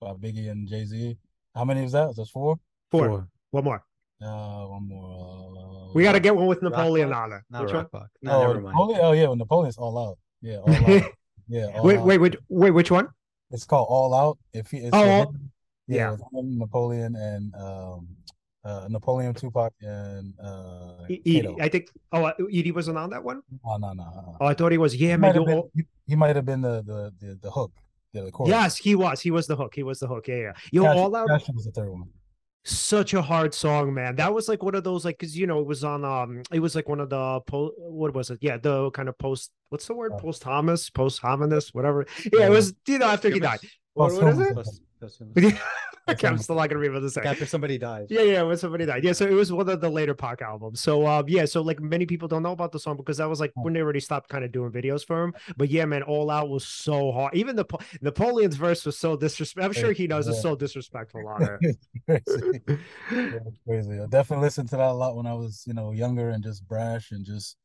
[0.00, 1.16] by Biggie and Jay Z.
[1.54, 2.10] How many is that?
[2.10, 2.56] Is that four?
[2.90, 3.08] Four.
[3.08, 3.28] Four.
[3.50, 3.84] One more.
[4.22, 5.88] Uh, one more.
[5.88, 7.42] Uh, we got to get one with Napoleon on it.
[7.50, 8.06] Not Which Rock one?
[8.22, 8.64] No, oh, never mind.
[8.66, 10.18] Napoleon, oh yeah, well, Napoleon's all out.
[10.42, 11.02] Yeah, all out.
[11.48, 11.66] yeah.
[11.74, 12.04] All wait, out.
[12.04, 12.70] wait, wait, wait.
[12.70, 13.08] Which one?
[13.50, 14.38] It's called All Out.
[14.52, 15.24] If he, it's oh, yeah,
[15.86, 16.16] yeah.
[16.32, 18.08] Napoleon and um,
[18.64, 21.56] uh, Napoleon, Tupac, and uh, Edie.
[21.60, 21.88] I think.
[22.12, 23.42] Oh, uh, Edie wasn't on that one.
[23.64, 24.02] Oh no, no.
[24.02, 24.36] Uh-uh.
[24.40, 24.94] Oh, I thought he was.
[24.94, 25.44] Yeah, he man.
[25.44, 27.72] Been, he, he might have been the the the, the hook.
[28.12, 28.32] Yeah, the.
[28.46, 29.20] Yes, he was.
[29.20, 29.74] He was the hook.
[29.74, 30.28] He was the hook.
[30.28, 30.52] Yeah, yeah.
[30.70, 31.28] You Cash, all out.
[31.28, 32.08] Cash was the third one
[32.64, 34.16] such a hard song man.
[34.16, 36.60] That was like one of those like because you know it was on um it
[36.60, 38.38] was like one of the po- what was it?
[38.40, 40.12] Yeah the kind of post what's the word?
[40.18, 42.06] Post thomas post hominous whatever.
[42.32, 43.60] yeah it was you know after he died
[43.94, 44.38] what, what is
[45.36, 45.60] it
[46.24, 48.06] I'm still not gonna be able to say after somebody died.
[48.08, 49.04] Yeah, yeah, when somebody died.
[49.04, 50.80] Yeah, so it was one of the later Pac albums.
[50.80, 53.40] So um, yeah, so like many people don't know about the song because that was
[53.40, 55.34] like when they already stopped kind of doing videos for him.
[55.56, 57.34] But yeah, man, All Out was so hard.
[57.34, 57.66] Even the
[58.00, 59.66] Napoleon's verse was so disrespectful.
[59.66, 60.32] I'm sure he knows yeah.
[60.32, 61.76] it's so disrespectful on it.
[62.06, 62.60] crazy.
[63.12, 64.00] yeah, crazy.
[64.00, 66.66] I definitely listened to that a lot when I was, you know, younger and just
[66.66, 67.56] brash and just,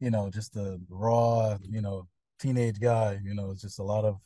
[0.00, 2.08] you know, just a raw, you know,
[2.38, 3.18] teenage guy.
[3.22, 4.18] You know, it's just a lot of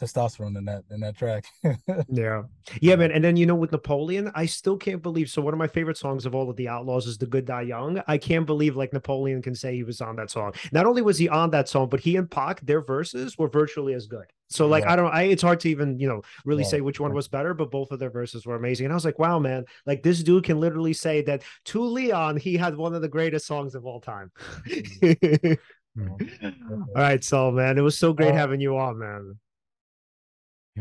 [0.00, 1.44] testosterone in that in that track.
[2.08, 2.42] yeah,
[2.80, 3.12] yeah, man.
[3.12, 5.28] And then you know, with Napoleon, I still can't believe.
[5.30, 7.62] So one of my favorite songs of all of the Outlawz is "The Good Die
[7.62, 10.52] Young." I can't believe like Napoleon can say he was on that song.
[10.72, 13.94] Not only was he on that song, but he and Pac, their verses were virtually
[13.94, 14.26] as good.
[14.50, 14.92] So like yeah.
[14.92, 16.70] I don't I it's hard to even, you know, really yeah.
[16.70, 18.86] say which one was better, but both of their verses were amazing.
[18.86, 22.38] And I was like, wow, man, like this dude can literally say that to Leon,
[22.38, 24.30] he had one of the greatest songs of all time.
[24.66, 25.58] Mm.
[26.70, 29.38] all right, so man, it was so great uh, having you on, man.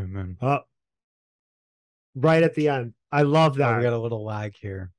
[0.06, 0.38] Man.
[0.41, 0.60] Uh,
[2.16, 2.93] right at the end.
[3.12, 3.74] I love that.
[3.74, 4.91] Oh, we got a little lag here.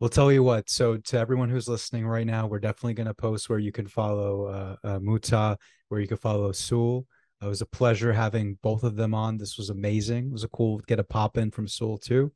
[0.00, 0.70] We'll tell you what.
[0.70, 3.88] So, to everyone who's listening right now, we're definitely going to post where you can
[3.88, 5.56] follow uh, uh, Mutah,
[5.88, 7.04] where you can follow Sul.
[7.42, 9.38] It was a pleasure having both of them on.
[9.38, 10.26] This was amazing.
[10.26, 12.32] It was a cool get a pop in from Sul too.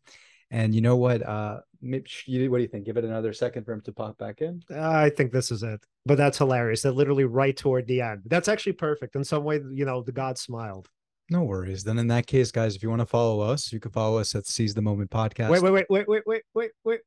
[0.51, 1.27] And you know what?
[1.27, 2.85] Uh, Mitch, you, what do you think?
[2.85, 4.63] Give it another second for him to pop back in.
[4.71, 5.85] I think this is it.
[6.05, 6.83] But that's hilarious.
[6.83, 8.23] That literally right toward the end.
[8.27, 9.17] That's actually perfect.
[9.17, 10.89] In some way, you know, the God smiled.
[11.33, 11.83] No worries.
[11.83, 14.35] Then in that case, guys, if you want to follow us, you can follow us
[14.35, 15.49] at Seize the Moment Podcast.
[15.49, 17.01] Wait, wait, wait, wait, wait, wait, wait, wait.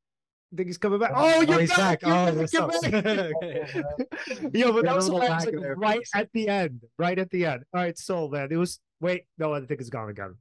[0.52, 1.12] I think he's coming back.
[1.14, 2.02] Oh, oh you're oh, he's back.
[2.02, 2.34] back.
[2.52, 3.04] You're oh, back.
[3.04, 4.54] back.
[4.54, 6.82] Yo, but that was like, right at the end.
[6.98, 7.66] Right at the end.
[7.72, 8.80] All right, so man, it was.
[9.00, 10.34] Wait, no, I think it's gone again.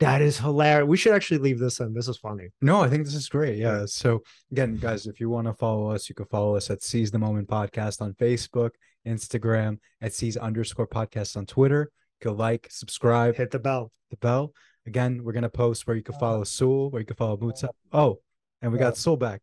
[0.00, 0.88] That is hilarious.
[0.88, 1.94] We should actually leave this in.
[1.94, 2.48] This is funny.
[2.60, 3.58] No, I think this is great.
[3.58, 3.84] Yeah.
[3.86, 7.12] So again, guys, if you want to follow us, you can follow us at Seize
[7.12, 8.70] the Moment Podcast on Facebook,
[9.06, 11.92] Instagram, at Seize underscore podcast on Twitter.
[12.20, 13.92] Go like, subscribe, hit the bell.
[14.10, 14.52] The bell.
[14.86, 17.68] Again, we're gonna post where you can follow Sul, where you can follow Mutah.
[17.92, 18.20] Oh,
[18.62, 19.40] and we got Sul back.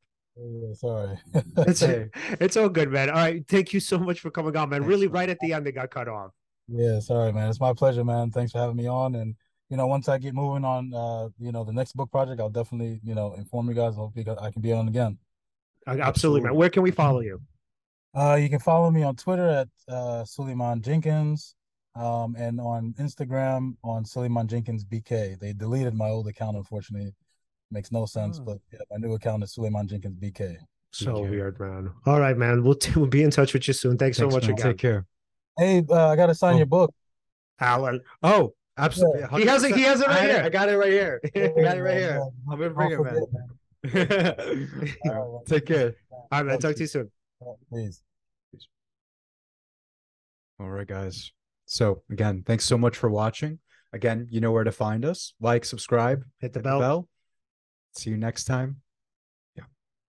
[0.73, 1.17] Sorry.
[1.33, 1.81] it's,
[2.39, 3.09] it's all good, man.
[3.09, 3.47] All right.
[3.47, 4.81] Thank you so much for coming on, man.
[4.81, 5.13] Thanks, really, man.
[5.13, 6.31] right at the end, they got cut off.
[6.67, 7.49] Yeah, sorry, man.
[7.49, 8.31] It's my pleasure, man.
[8.31, 9.15] Thanks for having me on.
[9.15, 9.35] And
[9.69, 12.49] you know, once I get moving on, uh, you know, the next book project, I'll
[12.49, 13.95] definitely, you know, inform you guys.
[13.95, 15.17] Hopefully, I can be on again.
[15.87, 16.41] Absolutely, Absolutely.
[16.41, 16.55] man.
[16.55, 17.41] Where can we follow you?
[18.15, 21.55] Uh, you can follow me on Twitter at uh, Suleiman Jenkins,
[21.97, 25.39] um, and on Instagram on Suleiman Jenkins BK.
[25.39, 27.13] They deleted my old account, unfortunately.
[27.71, 28.45] Makes no sense, oh.
[28.45, 30.57] but yeah, my new account is Suleiman Jenkins BK.
[30.91, 31.29] So BK.
[31.29, 31.91] weird, man.
[32.05, 32.63] All right, man.
[32.63, 33.97] We'll, t- we'll be in touch with you soon.
[33.97, 34.53] Thanks, Thanks so much man.
[34.53, 34.65] again.
[34.67, 35.05] Take care.
[35.57, 36.57] Hey, uh, I got to sign oh.
[36.57, 36.93] your book.
[37.59, 38.01] Alan.
[38.23, 39.21] Oh, absolutely.
[39.21, 39.37] Yeah.
[39.37, 39.75] He has it.
[39.75, 40.41] He has it right I, here.
[40.45, 41.19] I got it right here.
[41.35, 42.23] I got it right here.
[42.49, 43.23] I'm gonna bring it, man.
[45.47, 45.95] Take care.
[46.11, 46.59] All right, man.
[46.59, 47.11] Talk to you soon.
[47.69, 48.03] Please.
[50.59, 51.31] All right, guys.
[51.67, 53.59] So again, thanks so much for watching.
[53.93, 55.33] Again, you know where to find us.
[55.39, 56.79] Like, subscribe, hit the, hit bell.
[56.79, 57.09] the bell.
[57.95, 58.81] See you next time.